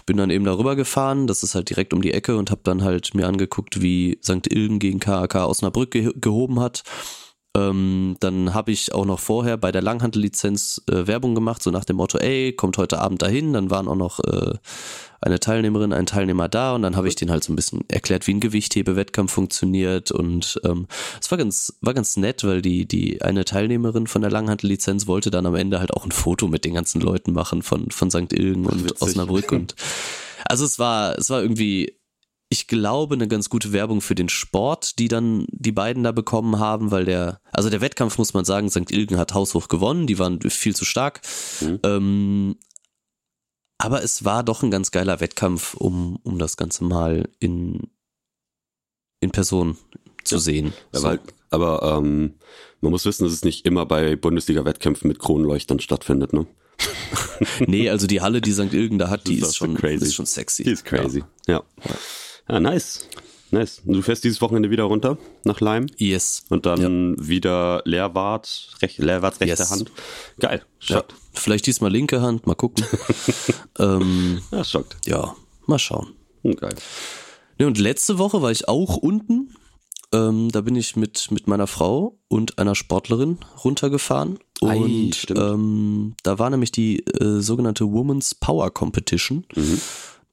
[0.06, 2.82] Bin dann eben darüber gefahren, das ist halt direkt um die Ecke und habe dann
[2.82, 4.50] halt mir angeguckt, wie St.
[4.50, 6.84] Ilgen gegen KAK Osnabrück ge gehoben hat.
[7.54, 11.84] Ähm, dann habe ich auch noch vorher bei der Langhantellizenz äh, Werbung gemacht, so nach
[11.84, 13.52] dem Motto, ey, kommt heute Abend dahin.
[13.52, 14.54] Dann waren auch noch äh,
[15.20, 18.26] eine Teilnehmerin, ein Teilnehmer da und dann habe ich den halt so ein bisschen erklärt,
[18.26, 20.86] wie ein Gewichthebewettkampf funktioniert und ähm,
[21.20, 25.30] es war ganz, war ganz nett, weil die, die eine Teilnehmerin von der Langhantellizenz wollte
[25.30, 28.32] dann am Ende halt auch ein Foto mit den ganzen Leuten machen von, von St.
[28.32, 29.02] Ilgen und Witzig.
[29.02, 29.74] Osnabrück und
[30.44, 31.98] also es war, es war irgendwie
[32.50, 36.58] ich glaube, eine ganz gute Werbung für den Sport, die dann die beiden da bekommen
[36.58, 38.90] haben, weil der, also der Wettkampf muss man sagen, St.
[38.90, 41.20] Ilgen hat haushoch gewonnen, die waren viel zu stark.
[41.60, 41.80] Mhm.
[41.82, 42.56] Ähm,
[43.78, 47.88] aber es war doch ein ganz geiler Wettkampf, um, um das Ganze mal in,
[49.20, 49.78] in Person
[50.24, 50.40] zu ja.
[50.40, 50.72] sehen.
[50.92, 51.06] So.
[51.06, 51.18] Aber,
[51.50, 52.34] aber ähm,
[52.80, 56.46] man muss wissen, dass es nicht immer bei Bundesliga-Wettkämpfen mit Kronleuchtern stattfindet, ne?
[57.66, 58.72] nee, also die Halle, die St.
[58.72, 60.04] Ilgen da hat, die ist, ist schon, crazy.
[60.04, 60.64] ist schon sexy.
[60.64, 61.62] Die ist crazy, ja.
[61.84, 61.94] ja.
[62.48, 63.08] Ja, nice.
[63.50, 63.82] Nice.
[63.84, 65.86] Du fährst dieses Wochenende wieder runter nach Leim?
[65.96, 66.44] Yes.
[66.50, 67.28] Und dann ja.
[67.28, 69.70] wieder Leerwart, rech, Leerwart rechte yes.
[69.70, 69.90] Hand.
[70.38, 70.62] Geil.
[70.78, 71.12] Schockt.
[71.12, 71.18] Ja.
[71.32, 72.84] Vielleicht diesmal linke Hand, mal gucken.
[73.78, 74.96] ähm, ja, schockt.
[75.06, 75.34] Ja,
[75.66, 76.14] mal schauen.
[76.42, 76.74] Hm, geil.
[77.58, 79.54] Ja, und letzte Woche war ich auch unten.
[80.12, 84.38] Ähm, da bin ich mit, mit meiner Frau und einer Sportlerin runtergefahren.
[84.60, 89.44] Und Ei, ähm, da war nämlich die äh, sogenannte Women's Power Competition.
[89.54, 89.80] Mhm.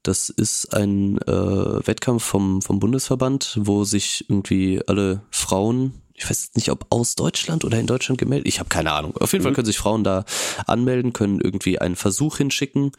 [0.06, 6.52] Das ist ein äh, Wettkampf vom, vom Bundesverband, wo sich irgendwie alle Frauen, ich weiß
[6.54, 9.16] nicht, ob aus Deutschland oder in Deutschland gemeldet, ich habe keine Ahnung.
[9.16, 9.48] Auf jeden mhm.
[9.48, 10.24] Fall können sich Frauen da
[10.64, 12.92] anmelden, können irgendwie einen Versuch hinschicken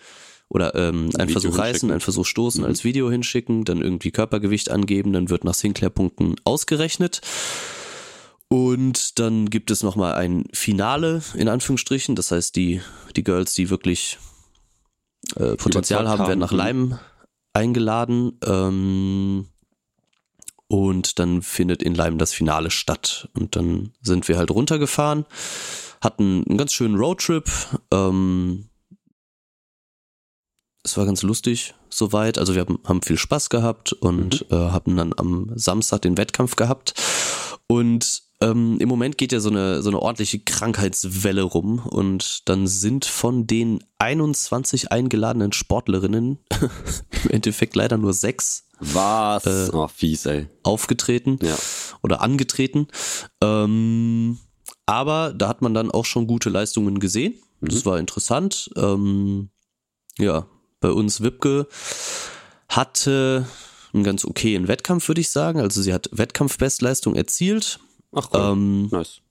[0.50, 2.68] oder ähm, einen Video Versuch reißen, einen Versuch stoßen, mhm.
[2.68, 7.22] als Video hinschicken, dann irgendwie Körpergewicht angeben, dann wird nach Sinclair-Punkten ausgerechnet.
[8.50, 12.16] Und dann gibt es nochmal ein Finale, in Anführungsstrichen.
[12.16, 12.82] Das heißt, die,
[13.16, 14.18] die Girls, die wirklich
[15.36, 16.98] äh, Potenzial haben, werden nach Leim
[17.54, 18.40] eingeladen.
[18.46, 19.48] Ähm,
[20.68, 23.30] und dann findet in Leim das Finale statt.
[23.34, 25.26] Und dann sind wir halt runtergefahren,
[26.02, 27.50] hatten einen ganz schönen Roadtrip.
[27.92, 28.70] Ähm,
[30.84, 32.38] es war ganz lustig soweit.
[32.38, 34.58] Also wir haben, haben viel Spaß gehabt und mhm.
[34.58, 36.94] äh, haben dann am Samstag den Wettkampf gehabt.
[37.68, 42.68] Und ähm, im Moment geht ja so eine, so eine ordentliche Krankheitswelle rum und dann
[42.68, 46.38] sind von den 21 eingeladenen Sportlerinnen
[47.24, 49.46] im Endeffekt leider nur sechs Was?
[49.46, 50.48] Äh, oh, fies, ey.
[50.64, 51.58] aufgetreten Ja.
[52.04, 52.88] oder angetreten.
[53.42, 54.38] Ähm,
[54.86, 57.36] aber da hat man dann auch schon gute Leistungen gesehen.
[57.60, 58.70] Das war interessant.
[58.76, 59.50] Ähm,
[60.20, 60.46] ja,
[60.80, 61.68] bei uns Wipke
[62.70, 63.48] hatte
[63.94, 65.60] einen ganz okayen Wettkampf, würde ich sagen.
[65.60, 67.80] Also sie hat Wettkampfbestleistung erzielt,
[68.14, 68.40] Ach cool.
[68.42, 69.22] ähm, nice.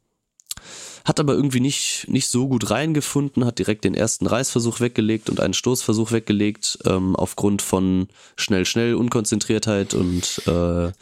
[1.04, 5.40] hat aber irgendwie nicht, nicht so gut reingefunden, hat direkt den ersten Reißversuch weggelegt und
[5.40, 10.92] einen Stoßversuch weggelegt, ähm, aufgrund von schnell, schnell, Unkonzentriertheit und äh,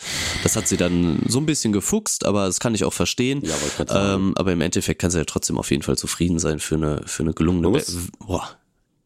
[0.43, 3.43] das hat sie dann so ein bisschen gefuchst, aber das kann ich auch verstehen.
[3.45, 3.55] Ja,
[3.87, 4.23] sagen.
[4.29, 7.03] ähm, aber im Endeffekt kann sie ja trotzdem auf jeden Fall zufrieden sein für eine,
[7.07, 8.49] für eine gelungene muss- boah,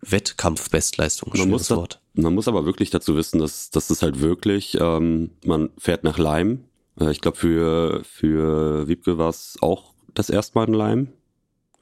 [0.01, 1.33] Wettkampfbestleistung.
[1.37, 5.31] Man muss, da, man muss aber wirklich dazu wissen, dass, dass es halt wirklich, ähm,
[5.45, 6.65] man fährt nach Leim.
[7.01, 11.09] Äh, ich glaube, für, für Wiebke war es auch das erste Mal in Leim,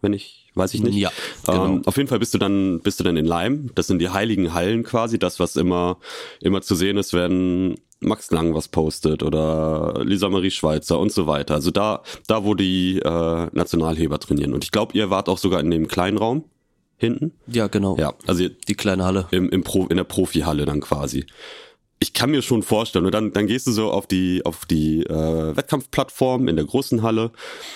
[0.03, 0.97] wenn ich, weiß ich nicht.
[0.97, 1.11] Ja,
[1.47, 1.67] genau.
[1.67, 3.71] Ähm, auf jeden Fall bist du dann, bist du dann in Leim.
[3.75, 5.99] Das sind die heiligen Hallen quasi, das, was immer,
[6.41, 11.27] immer zu sehen ist, wenn Max Lang was postet oder Lisa Marie Schweizer und so
[11.27, 11.55] weiter.
[11.55, 14.53] Also da, da wo die äh, Nationalheber trainieren.
[14.53, 16.45] Und ich glaube, ihr wart auch sogar in dem kleinen Raum
[16.99, 17.33] hinten.
[17.47, 17.97] ja, genau.
[17.99, 19.29] Ja, also Die kleine Halle.
[19.31, 21.27] im, im Pro, in der Profihalle dann quasi.
[21.99, 25.03] Ich kann mir schon vorstellen, und dann, dann gehst du so auf die, auf die
[25.05, 27.33] äh, Wettkampfplattform in der großen Halle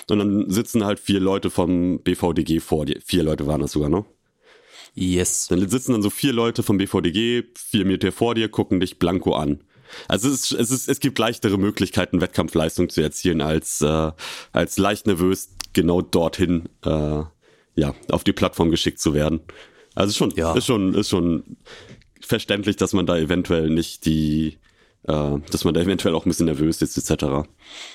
[0.09, 2.99] und dann sitzen halt vier Leute vom BVDG vor dir.
[3.03, 4.05] Vier Leute waren das sogar, ne?
[4.93, 5.47] Yes.
[5.47, 9.33] Dann sitzen dann so vier Leute vom BVDG, vier Meter vor dir, gucken dich blanko
[9.33, 9.63] an.
[10.07, 14.11] Also es, ist, es, ist, es gibt leichtere Möglichkeiten, Wettkampfleistung zu erzielen, als, äh,
[14.51, 17.23] als leicht nervös genau dorthin äh,
[17.75, 19.41] ja, auf die Plattform geschickt zu werden.
[19.95, 20.53] Also schon, Ja.
[20.53, 21.57] ist schon, ist schon
[22.31, 24.57] verständlich, dass man da eventuell nicht die,
[25.07, 27.47] äh, dass man da eventuell auch ein bisschen nervös ist, etc.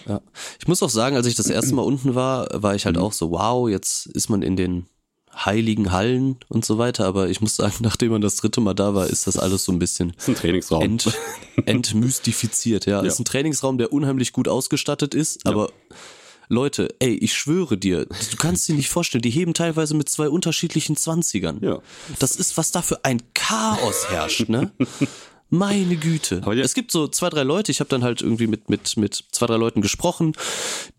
[0.07, 0.21] Ja.
[0.61, 2.87] Ich muss auch sagen, als ich das erste Mal unten war, war ich Mhm.
[2.87, 4.87] halt auch so, wow, jetzt ist man in den
[5.35, 7.05] heiligen Hallen und so weiter.
[7.07, 9.73] Aber ich muss sagen, nachdem man das dritte Mal da war, ist das alles so
[9.73, 10.83] ein bisschen ist ein Trainingsraum.
[10.83, 11.13] ent,
[11.67, 12.87] entmystifiziert.
[12.87, 13.07] Ja, Ja.
[13.09, 15.71] ist ein Trainingsraum, der unheimlich gut ausgestattet ist, aber
[16.49, 20.29] Leute, ey, ich schwöre dir, du kannst dir nicht vorstellen, die heben teilweise mit zwei
[20.29, 21.59] unterschiedlichen Zwanzigern.
[21.63, 21.81] Ja.
[22.19, 24.71] Das ist, was da für ein Chaos herrscht, ne?
[25.49, 26.43] Meine Güte.
[26.45, 29.25] Ja- es gibt so zwei, drei Leute, ich habe dann halt irgendwie mit, mit, mit
[29.31, 30.33] zwei, drei Leuten gesprochen,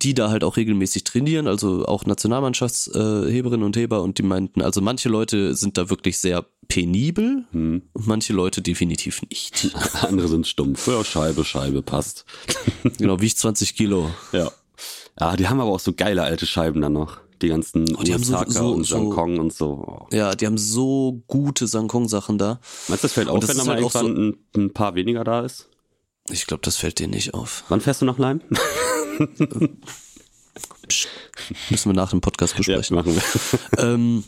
[0.02, 4.80] die da halt auch regelmäßig trainieren, also auch Nationalmannschaftsheberinnen und Heber und die meinten, also
[4.82, 7.82] manche Leute sind da wirklich sehr penibel Hm.
[7.94, 9.70] und manche Leute definitiv nicht.
[10.02, 10.88] Andere sind stumpf.
[10.88, 12.24] Ja, Scheibe, Scheibe, passt.
[12.98, 14.12] genau, wiegt 20 Kilo.
[14.32, 14.50] Ja.
[15.20, 17.20] Ja, die haben aber auch so geile alte Scheiben dann noch.
[17.42, 19.68] Die ganzen Oh, die haben so- Osaka so- und so- Hongkong und so.
[19.88, 20.08] Oh.
[20.16, 22.60] Ja, die haben so gute Sankong-Sachen da.
[22.88, 24.18] Meinst du, das fällt auf, das wenn da mal halt irgendwann
[24.56, 25.70] ein, ein paar weniger da ist?
[26.30, 27.64] Ich glaube, das fällt dir nicht auf.
[27.70, 28.42] Wann fährst du nach Leim?
[31.70, 32.96] Müssen wir nach dem Podcast besprechen.
[32.96, 33.22] machen wir.
[33.84, 34.24] Ähm,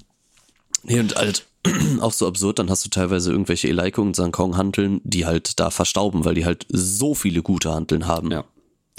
[0.83, 1.47] nee, und halt
[1.99, 6.25] auch so absurd, dann hast du teilweise irgendwelche Eleiko und Sankong-Hanteln, die halt da verstauben,
[6.25, 8.31] weil die halt so viele gute Hanteln haben.
[8.31, 8.45] Ja.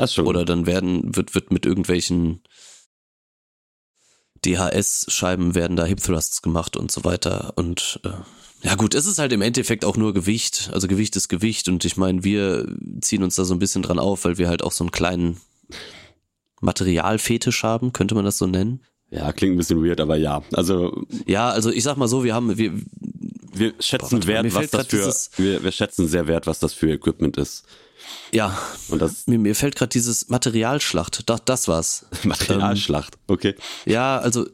[0.01, 0.27] Das schon.
[0.27, 2.43] Oder dann werden, wird, wird mit irgendwelchen
[4.45, 7.53] DHS-Scheiben werden da Hip Thrusts gemacht und so weiter.
[7.57, 8.11] Und äh,
[8.67, 10.71] ja gut, es ist halt im Endeffekt auch nur Gewicht.
[10.73, 12.67] Also Gewicht ist Gewicht und ich meine, wir
[13.01, 15.41] ziehen uns da so ein bisschen dran auf, weil wir halt auch so einen kleinen
[16.63, 18.83] Materialfetisch haben, könnte man das so nennen?
[19.11, 20.43] Ja, klingt ein bisschen weird, aber ja.
[20.53, 22.73] Also Ja, also ich sag mal so, wir haben, wir,
[23.53, 24.97] wir schätzen mal, wert, was das für.
[24.97, 27.65] dieses- Wir, wir schätzen sehr wert, was das für Equipment ist.
[28.33, 28.57] Ja,
[28.89, 32.07] Und das mir, mir fällt gerade dieses Materialschlacht, doch, das war's.
[32.25, 33.19] Materialschlacht.
[33.27, 33.55] Okay.
[33.87, 34.47] Ja, also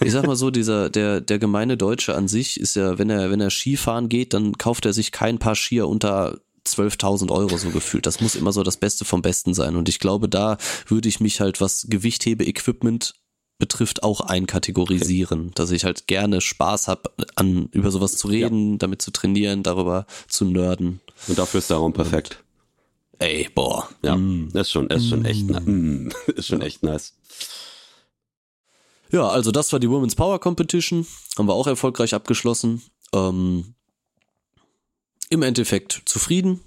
[0.00, 3.30] ich sag mal so, dieser der der gemeine Deutsche an sich ist ja, wenn er
[3.30, 7.70] wenn er Skifahren geht, dann kauft er sich kein Paar Skier unter 12.000 Euro so
[7.70, 8.06] gefühlt.
[8.06, 9.76] Das muss immer so das Beste vom Besten sein.
[9.76, 13.14] Und ich glaube, da würde ich mich halt, was Gewichthebe-Equipment
[13.58, 15.52] betrifft, auch einkategorisieren.
[15.54, 20.06] Dass ich halt gerne Spaß habe, an über sowas zu reden, damit zu trainieren, darüber
[20.28, 21.00] zu nerden.
[21.28, 22.42] Und dafür ist der Raum perfekt.
[23.20, 23.88] Ey, boah.
[24.02, 24.18] Ja,
[24.52, 27.14] das ist schon, ist schon echt, ni- mm, ist schon echt nice.
[29.10, 31.06] Ja, also das war die Women's Power Competition.
[31.36, 32.82] Haben wir auch erfolgreich abgeschlossen.
[33.12, 33.74] Ähm,
[35.28, 36.60] Im Endeffekt zufrieden.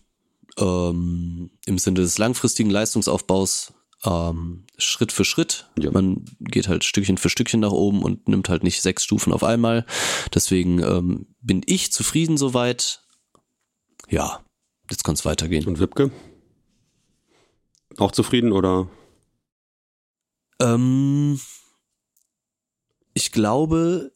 [0.57, 3.73] Ähm, Im Sinne des langfristigen Leistungsaufbaus
[4.05, 5.69] ähm, Schritt für Schritt.
[5.79, 5.89] Ja.
[5.89, 9.43] Man geht halt Stückchen für Stückchen nach oben und nimmt halt nicht sechs Stufen auf
[9.43, 9.87] einmal.
[10.35, 13.01] Deswegen ähm, bin ich zufrieden soweit.
[14.09, 14.43] Ja,
[14.91, 15.65] jetzt kann es weitergehen.
[15.65, 16.11] Und Wipke?
[17.97, 18.89] Auch zufrieden oder?
[20.61, 21.39] Ähm,
[23.13, 24.11] ich glaube,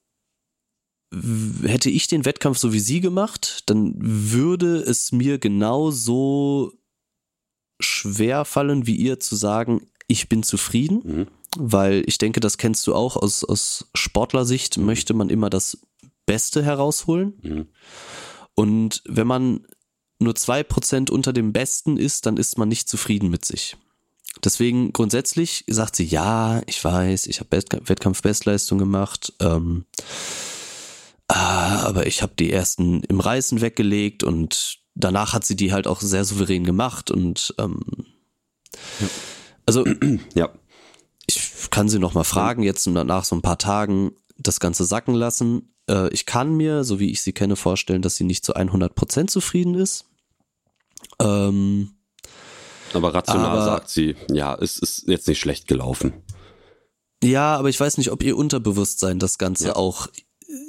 [1.63, 6.73] hätte ich den Wettkampf so wie sie gemacht, dann würde es mir genauso
[7.79, 11.27] schwer fallen, wie ihr zu sagen, ich bin zufrieden, mhm.
[11.57, 15.77] weil ich denke, das kennst du auch aus, aus Sportlersicht, möchte man immer das
[16.25, 17.33] Beste herausholen.
[17.41, 17.67] Mhm.
[18.55, 19.67] Und wenn man
[20.19, 23.77] nur zwei Prozent unter dem Besten ist, dann ist man nicht zufrieden mit sich.
[24.43, 29.85] Deswegen grundsätzlich sagt sie, ja, ich weiß, ich habe Wettkampfbestleistung gemacht, ähm,
[31.27, 35.87] ah, aber ich habe die ersten im Reißen weggelegt und danach hat sie die halt
[35.87, 37.79] auch sehr souverän gemacht und ähm,
[39.65, 39.85] also
[40.35, 40.49] ja.
[41.25, 45.15] ich kann sie noch mal fragen jetzt nach so ein paar Tagen das Ganze sacken
[45.15, 45.73] lassen.
[45.89, 48.95] Äh, ich kann mir, so wie ich sie kenne, vorstellen, dass sie nicht zu 100
[48.95, 50.05] Prozent zufrieden ist.
[51.19, 51.91] Ähm,
[52.93, 56.13] aber rational aber, sagt sie, ja, es ist jetzt nicht schlecht gelaufen.
[57.23, 59.75] Ja, aber ich weiß nicht, ob ihr Unterbewusstsein das Ganze ja.
[59.75, 60.07] auch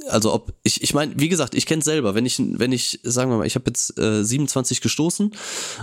[0.08, 3.30] also ob ich ich meine, wie gesagt, ich kenne selber, wenn ich wenn ich sagen
[3.30, 5.34] wir mal, ich habe jetzt äh, 27 gestoßen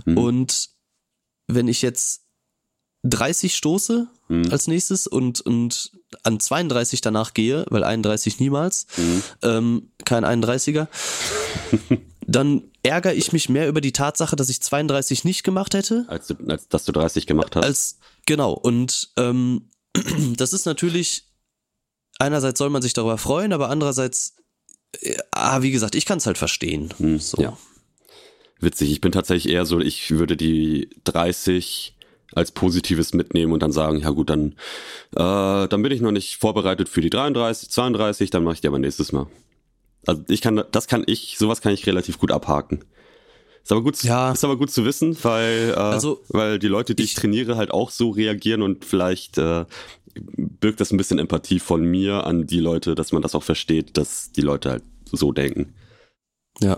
[0.06, 0.18] mhm.
[0.18, 0.70] und
[1.48, 2.25] wenn ich jetzt
[3.06, 4.52] 30 stoße mhm.
[4.52, 5.92] als nächstes und und
[6.24, 9.24] an 32 danach gehe, weil 31 niemals, mhm.
[9.44, 10.88] ähm, kein 31er,
[12.28, 16.06] dann ärgere ich mich mehr über die Tatsache, dass ich 32 nicht gemacht hätte.
[16.08, 17.64] Als, du, als dass du 30 gemacht hast.
[17.64, 18.54] Als, genau.
[18.54, 19.70] Und ähm,
[20.38, 21.26] das ist natürlich,
[22.18, 24.36] einerseits soll man sich darüber freuen, aber andererseits,
[25.02, 26.94] äh, ah, wie gesagt, ich kann es halt verstehen.
[26.98, 27.42] Hm, so.
[27.42, 27.58] Ja.
[28.60, 31.95] Witzig, ich bin tatsächlich eher so, ich würde die 30
[32.36, 34.54] als Positives mitnehmen und dann sagen, ja gut, dann,
[35.16, 38.68] äh, dann bin ich noch nicht vorbereitet für die 33, 32, dann mache ich die
[38.68, 39.28] aber nächstes Mal.
[40.06, 42.84] Also ich kann, das kann ich, sowas kann ich relativ gut abhaken.
[43.64, 44.32] Ist aber gut, ja.
[44.32, 47.58] ist aber gut zu wissen, weil, äh, also, weil die Leute, die ich, ich, trainiere,
[47.58, 49.66] halt auch so reagieren und vielleicht äh,
[50.14, 53.98] birgt das ein bisschen Empathie von mir an die Leute, dass man das auch versteht,
[53.98, 55.74] dass die Leute halt so denken.
[56.62, 56.78] Ja,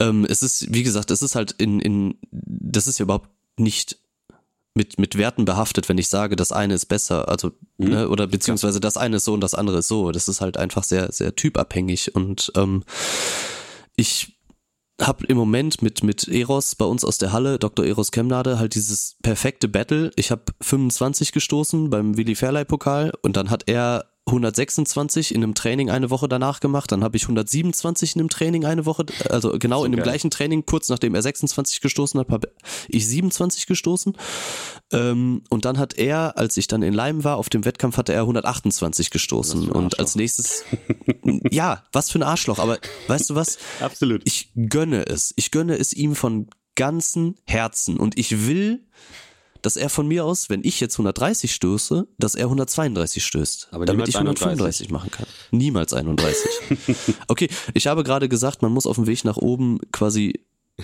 [0.00, 3.98] ähm, es ist, wie gesagt, es ist halt in, in, das ist ja überhaupt nicht
[4.74, 7.88] mit, mit Werten behaftet, wenn ich sage, das eine ist besser, also, mhm.
[7.88, 10.10] ne, oder beziehungsweise das eine ist so und das andere ist so.
[10.10, 12.82] Das ist halt einfach sehr, sehr typabhängig und ähm,
[13.96, 14.34] ich
[15.00, 17.84] habe im Moment mit, mit Eros bei uns aus der Halle, Dr.
[17.84, 20.12] Eros Kemnade, halt dieses perfekte Battle.
[20.16, 25.54] Ich habe 25 gestoßen beim Willi Fairley Pokal und dann hat er 126 in einem
[25.54, 29.58] Training eine Woche danach gemacht, dann habe ich 127 in einem Training eine Woche, also
[29.58, 30.04] genau so in dem geil.
[30.04, 32.50] gleichen Training, kurz nachdem er 26 gestoßen hat, habe
[32.88, 34.16] ich 27 gestoßen.
[34.92, 38.14] Ähm, und dann hat er, als ich dann in Leim war, auf dem Wettkampf hatte
[38.14, 39.70] er 128 gestoßen.
[39.70, 40.64] Und als nächstes,
[41.50, 43.58] ja, was für ein Arschloch, aber weißt du was?
[43.80, 44.22] Absolut.
[44.24, 45.34] Ich gönne es.
[45.36, 48.86] Ich gönne es ihm von ganzem Herzen und ich will
[49.64, 53.86] dass er von mir aus, wenn ich jetzt 130 stöße, dass er 132 stößt, Aber
[53.86, 54.90] damit ich 135 31.
[54.90, 55.26] machen kann.
[55.52, 56.50] Niemals 31.
[57.28, 60.40] okay, ich habe gerade gesagt, man muss auf dem Weg nach oben quasi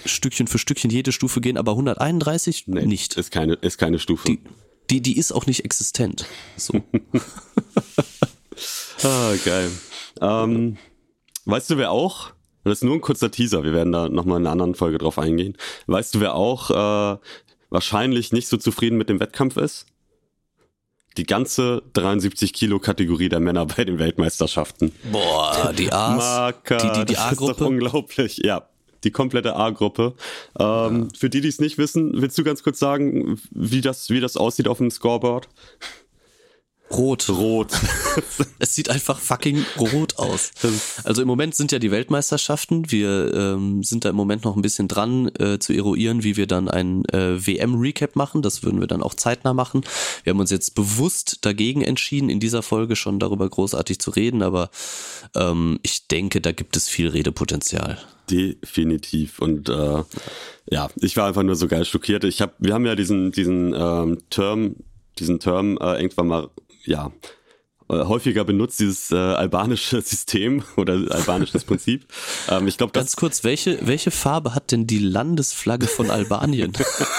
[0.06, 3.16] Stückchen für Stückchen jede Stufe gehen, aber 131 nee, nicht.
[3.18, 4.26] Ist keine, ist keine Stufe.
[4.26, 4.40] Die,
[4.88, 6.24] die, die ist auch nicht existent.
[6.56, 6.72] So.
[9.02, 9.70] ah, geil.
[10.22, 10.78] Ähm,
[11.44, 12.30] weißt du, wer auch?
[12.64, 13.62] Das ist nur ein kurzer Teaser.
[13.62, 15.56] Wir werden da nochmal in einer anderen Folge drauf eingehen.
[15.86, 17.18] Weißt du, wer auch äh,
[17.70, 19.86] wahrscheinlich nicht so zufrieden mit dem Wettkampf ist?
[21.16, 24.92] Die ganze 73 Kilo Kategorie der Männer bei den Weltmeisterschaften.
[25.10, 26.18] Boah, die A's.
[26.18, 27.46] Marker, die, die, die A-Gruppe.
[27.46, 28.38] Das ist doch unglaublich.
[28.44, 28.68] Ja,
[29.04, 30.14] die komplette A-Gruppe.
[30.58, 31.18] Ähm, ja.
[31.18, 34.36] Für die, die es nicht wissen, willst du ganz kurz sagen, wie das, wie das
[34.36, 35.48] aussieht auf dem Scoreboard?
[36.92, 37.28] Rot.
[37.28, 37.72] Rot.
[38.58, 40.50] es sieht einfach fucking rot aus.
[41.04, 42.90] Also im Moment sind ja die Weltmeisterschaften.
[42.90, 46.46] Wir ähm, sind da im Moment noch ein bisschen dran äh, zu eruieren, wie wir
[46.46, 48.42] dann ein äh, WM-Recap machen.
[48.42, 49.82] Das würden wir dann auch zeitnah machen.
[50.24, 54.42] Wir haben uns jetzt bewusst dagegen entschieden, in dieser Folge schon darüber großartig zu reden,
[54.42, 54.70] aber
[55.36, 57.98] ähm, ich denke, da gibt es viel Redepotenzial.
[58.28, 59.38] Definitiv.
[59.38, 60.02] Und äh,
[60.70, 62.24] ja, ich war einfach nur so geil schockiert.
[62.24, 64.74] Ich hab, wir haben ja diesen, diesen ähm, Term
[65.20, 66.48] diesen Term äh, irgendwann mal
[66.84, 67.10] ja,
[67.90, 72.06] äh, häufiger benutzt, dieses äh, albanische System oder albanisches Prinzip.
[72.48, 76.72] Ähm, ich glaube, ganz kurz, welche welche Farbe hat denn die Landesflagge von Albanien?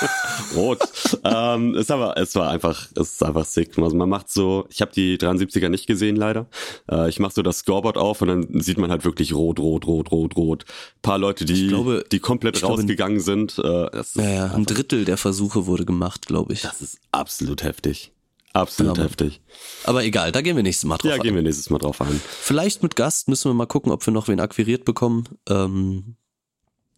[0.56, 0.80] Rot.
[1.24, 3.78] ähm, ist aber es war einfach es ist einfach sick.
[3.78, 6.48] Also man macht so, ich habe die 73er nicht gesehen leider.
[6.90, 9.86] Äh, ich mache so das Scoreboard auf und dann sieht man halt wirklich rot, rot,
[9.86, 10.66] rot, rot, rot.
[11.02, 13.60] paar Leute, die glaube, die komplett rausgegangen glaube, sind.
[13.60, 16.62] Äh, ja, ja, ein Drittel der Versuche wurde gemacht, glaube ich.
[16.62, 18.12] Das ist absolut heftig.
[18.54, 19.08] Absolut genau.
[19.08, 19.42] heftig.
[19.86, 21.18] Aber egal, da gehen wir nächstes Mal drauf ja, ein.
[21.18, 22.22] Ja, gehen wir nächstes Mal drauf ein.
[22.42, 25.24] Vielleicht mit Gast müssen wir mal gucken, ob wir noch wen akquiriert bekommen.
[25.48, 26.16] Ähm,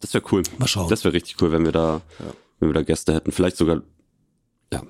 [0.00, 0.42] das wäre cool.
[0.58, 0.88] Mal schauen.
[0.90, 2.26] Das wäre richtig cool, wenn wir da, ja.
[2.58, 3.30] wenn wir da Gäste hätten.
[3.30, 3.82] Vielleicht sogar,
[4.72, 4.82] ja.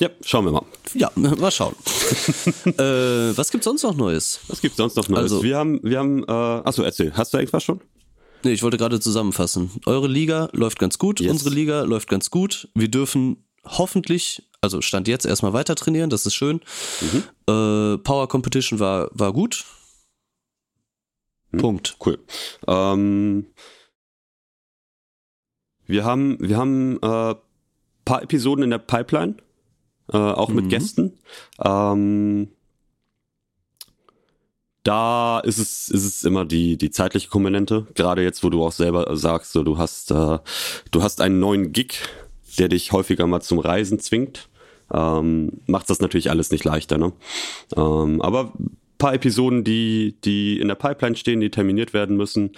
[0.00, 0.64] Ja, schauen wir mal.
[0.94, 1.74] Ja, mal schauen.
[2.64, 4.40] äh, was gibt's sonst noch Neues?
[4.48, 5.22] Was gibt's sonst noch Neues?
[5.22, 7.80] Also, wir haben, wir haben, äh, achso, erzähl, hast du irgendwas schon?
[8.44, 9.70] Nee, ich wollte gerade zusammenfassen.
[9.86, 11.30] Eure Liga läuft ganz gut, yes.
[11.30, 12.68] unsere Liga läuft ganz gut.
[12.74, 16.60] Wir dürfen hoffentlich, also stand jetzt erstmal weiter trainieren, das ist schön.
[17.00, 17.24] Mhm.
[17.48, 19.64] Äh, Power Competition war, war gut.
[21.50, 21.58] Mhm.
[21.58, 21.96] Punkt.
[22.04, 22.18] Cool.
[22.66, 23.46] Ähm,
[25.86, 27.34] wir haben, wir haben äh,
[28.04, 29.36] paar Episoden in der Pipeline,
[30.12, 30.68] äh, auch mit mhm.
[30.70, 31.18] Gästen.
[31.62, 32.48] Ähm,
[34.82, 37.86] da ist es, ist es immer die, die zeitliche Komponente.
[37.94, 40.38] Gerade jetzt, wo du auch selber sagst, so, du hast, äh,
[40.90, 42.00] du hast einen neuen Gig,
[42.58, 44.48] der dich häufiger mal zum Reisen zwingt.
[44.92, 47.12] Ähm, macht das natürlich alles nicht leichter, ne?
[47.76, 48.52] Ähm, aber
[48.98, 52.52] paar Episoden, die, die in der Pipeline stehen, die terminiert werden müssen,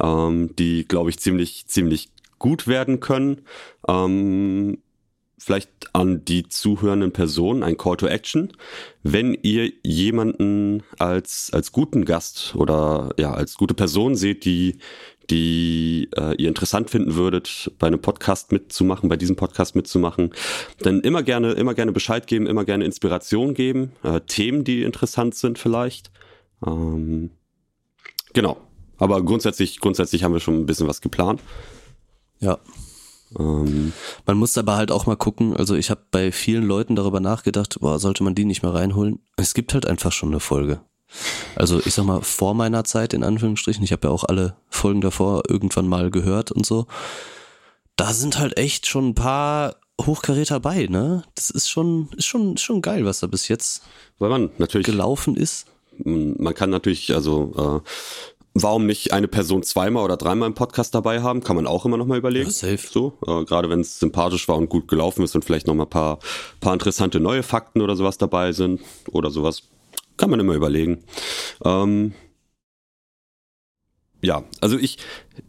[0.00, 3.42] ähm, die, glaube ich, ziemlich, ziemlich gut werden können.
[3.88, 4.78] Ähm,
[5.38, 8.52] vielleicht an die zuhörenden Personen ein Call to Action.
[9.02, 14.78] Wenn ihr jemanden als, als guten Gast oder ja, als gute Person seht, die,
[15.30, 20.32] die äh, ihr interessant finden würdet, bei einem Podcast mitzumachen, bei diesem Podcast mitzumachen,
[20.80, 25.34] dann immer gerne, immer gerne Bescheid geben, immer gerne Inspiration geben, äh, Themen, die interessant
[25.34, 26.10] sind vielleicht.
[26.66, 27.30] Ähm,
[28.32, 28.58] genau.
[28.98, 31.42] Aber grundsätzlich, grundsätzlich haben wir schon ein bisschen was geplant.
[32.40, 32.58] Ja.
[33.38, 33.92] Ähm,
[34.24, 37.78] man muss aber halt auch mal gucken, also ich habe bei vielen Leuten darüber nachgedacht,
[37.80, 39.20] boah, sollte man die nicht mehr reinholen?
[39.36, 40.80] Es gibt halt einfach schon eine Folge.
[41.54, 45.00] Also ich sag mal, vor meiner Zeit in Anführungsstrichen, ich habe ja auch alle Folgen
[45.00, 46.86] davor irgendwann mal gehört und so.
[47.96, 51.24] Da sind halt echt schon ein paar Hochkaräter bei, ne?
[51.34, 53.82] Das ist schon, ist schon, schon geil, was da bis jetzt
[54.18, 55.66] Weil man natürlich gelaufen ist.
[55.98, 57.88] Man kann natürlich, also äh,
[58.58, 61.42] Warum nicht eine Person zweimal oder dreimal im Podcast dabei haben?
[61.42, 62.46] Kann man auch immer noch mal überlegen.
[62.46, 62.88] Ja, safe.
[62.90, 65.82] So, äh, gerade wenn es sympathisch war und gut gelaufen ist und vielleicht noch mal
[65.82, 66.20] ein paar,
[66.60, 68.80] paar interessante neue Fakten oder sowas dabei sind
[69.12, 69.64] oder sowas.
[70.16, 71.04] Kann man immer überlegen.
[71.64, 72.14] Ähm,
[74.22, 74.98] ja, also ich,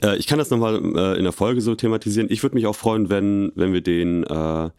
[0.04, 2.30] äh, ich kann das nochmal äh, in der Folge so thematisieren.
[2.30, 4.70] Ich würde mich auch freuen, wenn, wenn wir den, äh,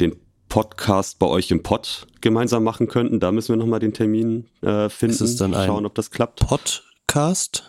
[0.00, 0.16] den
[0.48, 3.20] Podcast bei euch im Pod gemeinsam machen könnten.
[3.20, 5.14] Da müssen wir nochmal den Termin äh, finden.
[5.14, 6.46] Ist es dann Schauen, ob das klappt.
[6.46, 7.64] Podcast?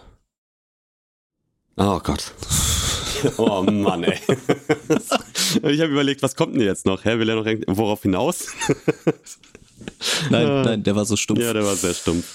[1.77, 2.33] Oh Gott.
[3.37, 4.17] Oh Mann, ey.
[4.27, 7.03] ich habe überlegt, was kommt denn jetzt noch?
[7.03, 8.47] Hä, will er noch worauf hinaus?
[10.29, 10.63] nein, ah.
[10.63, 11.41] nein, der war so stumpf.
[11.41, 12.25] Ja, der war sehr stumpf.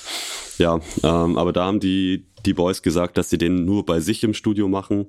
[0.59, 4.23] Ja, ähm, aber da haben die, die Boys gesagt, dass sie den nur bei sich
[4.23, 5.07] im Studio machen.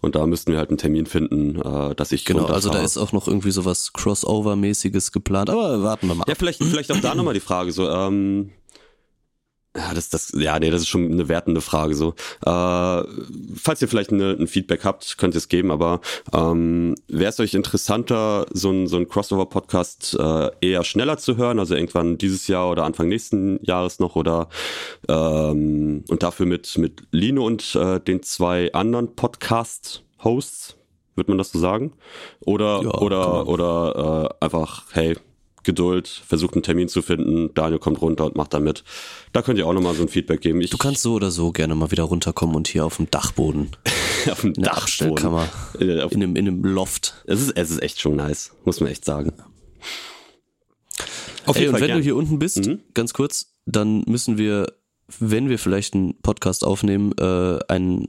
[0.00, 2.98] Und da müssten wir halt einen Termin finden, äh, dass ich Genau, also da ist
[2.98, 6.24] auch noch irgendwie sowas Crossover-mäßiges geplant, aber warten wir mal.
[6.28, 8.50] Ja, vielleicht, vielleicht auch da nochmal die Frage, so, ähm,
[9.76, 12.14] ja, das, das, ja, nee, das ist schon eine wertende Frage so.
[12.46, 13.02] Äh,
[13.56, 16.00] falls ihr vielleicht eine, ein Feedback habt, könnt ihr es geben, aber
[16.32, 21.58] ähm, wäre es euch interessanter, so ein, so ein Crossover-Podcast äh, eher schneller zu hören,
[21.58, 24.48] also irgendwann dieses Jahr oder Anfang nächsten Jahres noch oder
[25.08, 30.76] ähm, und dafür mit, mit Lino und äh, den zwei anderen Podcast-Hosts,
[31.16, 31.94] wird man das so sagen?
[32.40, 35.16] Oder, ja, oder, oder äh, einfach, hey,
[35.64, 37.52] Geduld, versucht einen Termin zu finden.
[37.54, 38.84] Daniel kommt runter und macht da mit.
[39.32, 40.60] Da könnt ihr auch nochmal so ein Feedback geben.
[40.60, 43.70] Ich du kannst so oder so gerne mal wieder runterkommen und hier auf dem Dachboden.
[44.30, 45.38] auf dem Dachboden.
[45.78, 47.22] In, in, einem, in einem Loft.
[47.26, 49.32] Es ist, es ist echt schon nice, muss man echt sagen.
[51.46, 51.98] Auf Ey, und wenn gern.
[51.98, 52.80] du hier unten bist, mhm.
[52.94, 54.72] ganz kurz, dann müssen wir,
[55.18, 58.06] wenn wir vielleicht einen Podcast aufnehmen, äh, einen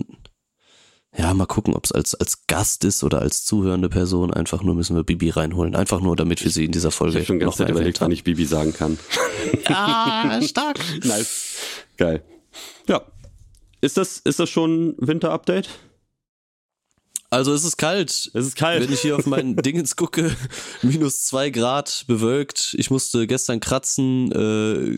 [1.17, 4.33] ja, mal gucken, ob es als, als Gast ist oder als zuhörende Person.
[4.33, 5.75] Einfach nur müssen wir Bibi reinholen.
[5.75, 7.19] Einfach nur, damit wir sie in dieser Folge.
[7.19, 8.99] Ich schon ganz Zeit überlegt, wann ich Bibi sagen kann.
[9.69, 10.79] Ja, stark.
[11.03, 11.55] nice.
[11.97, 12.23] Geil.
[12.87, 13.01] Ja.
[13.81, 15.69] Ist das, ist das schon Winter-Update?
[17.35, 18.11] Also es ist kalt.
[18.11, 18.81] Es ist kalt.
[18.81, 20.33] Wenn ich hier auf meinen Dingens gucke,
[20.81, 22.73] minus zwei Grad bewölkt.
[22.79, 24.31] Ich musste gestern kratzen.
[24.31, 24.97] Äh,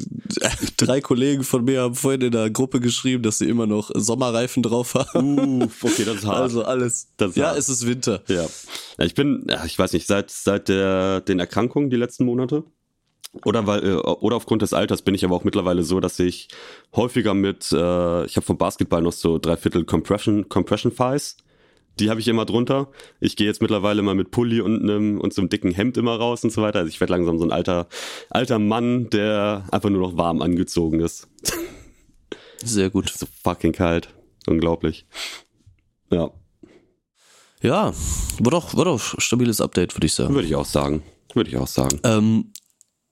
[0.78, 4.62] drei Kollegen von mir haben vorhin in der Gruppe geschrieben, dass sie immer noch Sommerreifen
[4.62, 5.64] drauf haben.
[5.64, 6.42] Uh, okay, das ist hart.
[6.42, 7.08] Also alles.
[7.34, 7.58] Ja, hart.
[7.58, 8.22] es ist Winter.
[8.28, 8.46] Ja.
[9.00, 12.66] Ich bin, ich weiß nicht, seit, seit der, den Erkrankungen die letzten Monate
[13.46, 16.50] oder weil äh, oder aufgrund des Alters bin ich aber auch mittlerweile so, dass ich
[16.96, 21.38] häufiger mit äh, ich habe vom Basketball noch so dreiviertel Compression Compression Thighs
[22.00, 22.90] die habe ich immer drunter.
[23.20, 26.16] Ich gehe jetzt mittlerweile mal mit Pulli und einem und so einem dicken Hemd immer
[26.16, 26.80] raus und so weiter.
[26.80, 27.88] Also ich werde langsam so ein alter,
[28.30, 31.28] alter Mann, der einfach nur noch warm angezogen ist.
[32.64, 33.10] Sehr gut.
[33.16, 34.10] so fucking kalt.
[34.48, 35.06] Unglaublich.
[36.12, 36.32] Ja.
[37.62, 37.92] Ja,
[38.40, 40.34] war doch, war doch stabiles Update, würde ich sagen.
[40.34, 41.02] Würde ich auch sagen.
[41.34, 42.00] Würde ich auch sagen.
[42.04, 42.54] Ähm,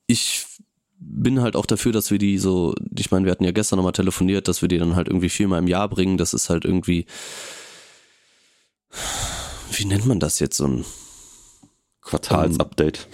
[0.07, 0.45] ich
[0.99, 3.93] bin halt auch dafür, dass wir die so, ich meine, wir hatten ja gestern nochmal
[3.93, 6.17] telefoniert, dass wir die dann halt irgendwie viermal im Jahr bringen.
[6.17, 7.05] Das ist halt irgendwie
[9.71, 10.85] wie nennt man das jetzt, so ein
[12.01, 13.07] Quartalsupdate?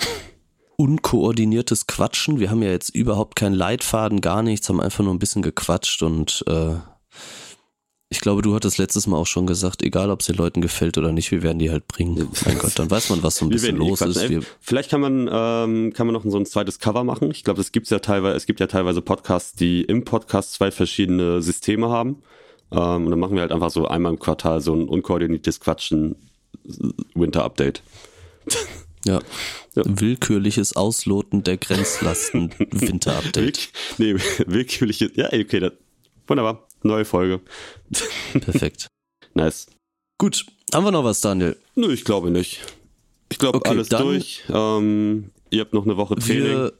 [0.82, 2.40] unkoordiniertes Quatschen.
[2.40, 6.02] Wir haben ja jetzt überhaupt keinen Leitfaden, gar nichts, haben einfach nur ein bisschen gequatscht
[6.02, 6.76] und äh,
[8.10, 10.98] Ich glaube, du hattest letztes Mal auch schon gesagt, egal ob es den Leuten gefällt
[10.98, 12.28] oder nicht, wir werden die halt bringen.
[12.46, 14.18] mein Gott, dann weiß man, was so ein bisschen los ist.
[14.18, 17.30] Ey, vielleicht kann man, ähm, kann man noch so ein zweites Cover machen.
[17.30, 20.72] Ich glaube, das gibt's ja teilweise, es gibt ja teilweise Podcasts, die im Podcast zwei
[20.72, 22.24] verschiedene Systeme haben.
[22.72, 26.16] Ähm, und dann machen wir halt einfach so einmal im Quartal so ein unkoordiniertes Quatschen
[27.14, 27.84] Winter Update.
[29.04, 29.20] Ja.
[29.74, 29.82] ja.
[29.84, 33.72] Willkürliches Ausloten der Grenzlasten Winter Update.
[33.98, 34.14] nee,
[34.46, 35.72] willkürliches, ja, okay, das,
[36.28, 36.68] wunderbar.
[36.84, 37.40] Neue Folge.
[38.34, 38.90] Perfekt.
[39.34, 39.66] nice.
[40.20, 41.58] Gut, haben wir noch was, Daniel?
[41.74, 42.60] Nö, ich glaube nicht.
[43.32, 44.44] Ich glaube, okay, alles durch.
[44.54, 46.44] Ähm, ihr habt noch eine Woche Training.
[46.44, 46.74] Wir,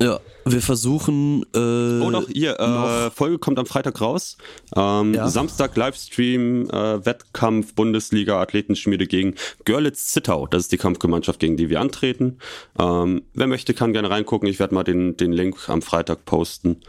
[0.00, 1.44] ja, wir versuchen.
[1.54, 4.36] Äh, oh, doch, hier, äh, Folge kommt am Freitag raus.
[4.74, 5.28] Ähm, ja.
[5.28, 9.34] Samstag Livestream, äh, Wettkampf, Bundesliga, Athletenschmiede gegen
[9.64, 10.46] Görlitz Zittau.
[10.46, 12.38] Das ist die Kampfgemeinschaft, gegen die wir antreten.
[12.78, 14.48] Ähm, wer möchte, kann gerne reingucken.
[14.48, 16.80] Ich werde mal den, den Link am Freitag posten.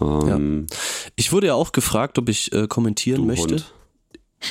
[0.00, 0.76] Ähm, ja.
[1.16, 3.54] Ich wurde ja auch gefragt, ob ich äh, kommentieren möchte.
[3.54, 3.72] Hund.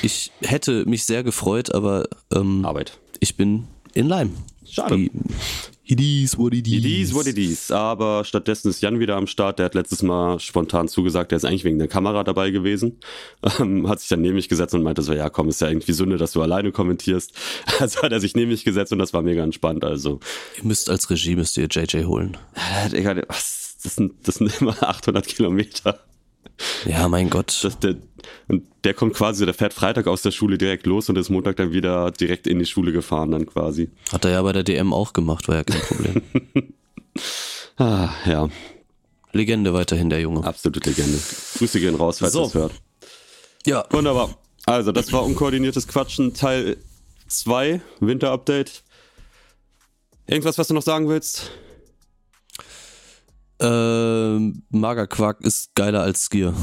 [0.02, 3.00] Ich hätte mich sehr gefreut, aber ähm, Arbeit.
[3.20, 4.36] Ich bin in Leim.
[4.66, 4.98] Schade.
[4.98, 5.12] Die,
[5.88, 6.74] it is what it is.
[6.74, 7.72] It is what it is.
[7.72, 9.60] Aber stattdessen ist Jan wieder am Start.
[9.60, 13.00] Der hat letztes Mal spontan zugesagt, der ist eigentlich wegen der Kamera dabei gewesen.
[13.60, 15.94] Ähm, hat sich dann neben mich gesetzt und meinte so, ja komm, ist ja irgendwie
[15.94, 17.32] Sünde, dass du alleine kommentierst.
[17.80, 19.84] Also hat er sich neben mich gesetzt und das war mega entspannt.
[19.84, 20.20] Also.
[20.58, 22.38] Ihr müsst als Regie, müsst ihr JJ holen.
[22.92, 26.00] Digga, was das sind, das sind immer 800 Kilometer.
[26.86, 27.60] Ja, mein Gott.
[27.64, 27.96] Das, der,
[28.48, 31.58] und der kommt quasi, der fährt Freitag aus der Schule direkt los und ist Montag
[31.58, 33.90] dann wieder direkt in die Schule gefahren dann quasi.
[34.12, 36.22] Hat er ja bei der DM auch gemacht, war ja kein Problem.
[37.78, 38.50] ah, ja.
[39.34, 40.44] Legende weiterhin, der Junge.
[40.44, 41.20] Absolute Legende.
[41.58, 42.44] Grüße gehen raus, falls so.
[42.44, 42.72] das hört.
[43.66, 43.86] Ja.
[43.92, 44.38] Wunderbar.
[44.66, 46.78] Also, das war unkoordiniertes Quatschen, Teil
[47.28, 48.84] 2, Winter-Update.
[50.28, 51.52] Irgendwas, was du noch sagen willst?
[53.60, 54.40] Äh,
[54.70, 56.54] Magerquark ist geiler als Skier.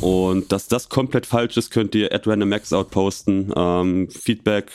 [0.00, 3.52] Und dass das komplett falsch ist, könnt ihr at randommaxout posten.
[3.56, 4.70] Ähm, Feedback,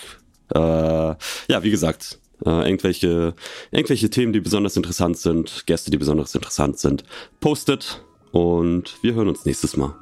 [0.53, 1.17] äh, ja,
[1.61, 3.33] wie gesagt, äh, irgendwelche,
[3.71, 7.03] irgendwelche Themen, die besonders interessant sind, Gäste, die besonders interessant sind,
[7.39, 9.95] postet und wir hören uns nächstes Mal.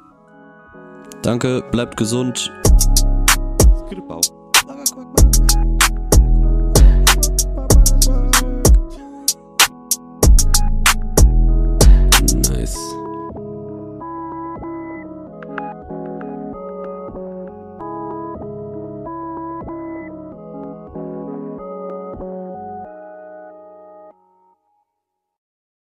[1.22, 2.50] Danke, bleibt gesund.
[4.06, 4.20] Bau.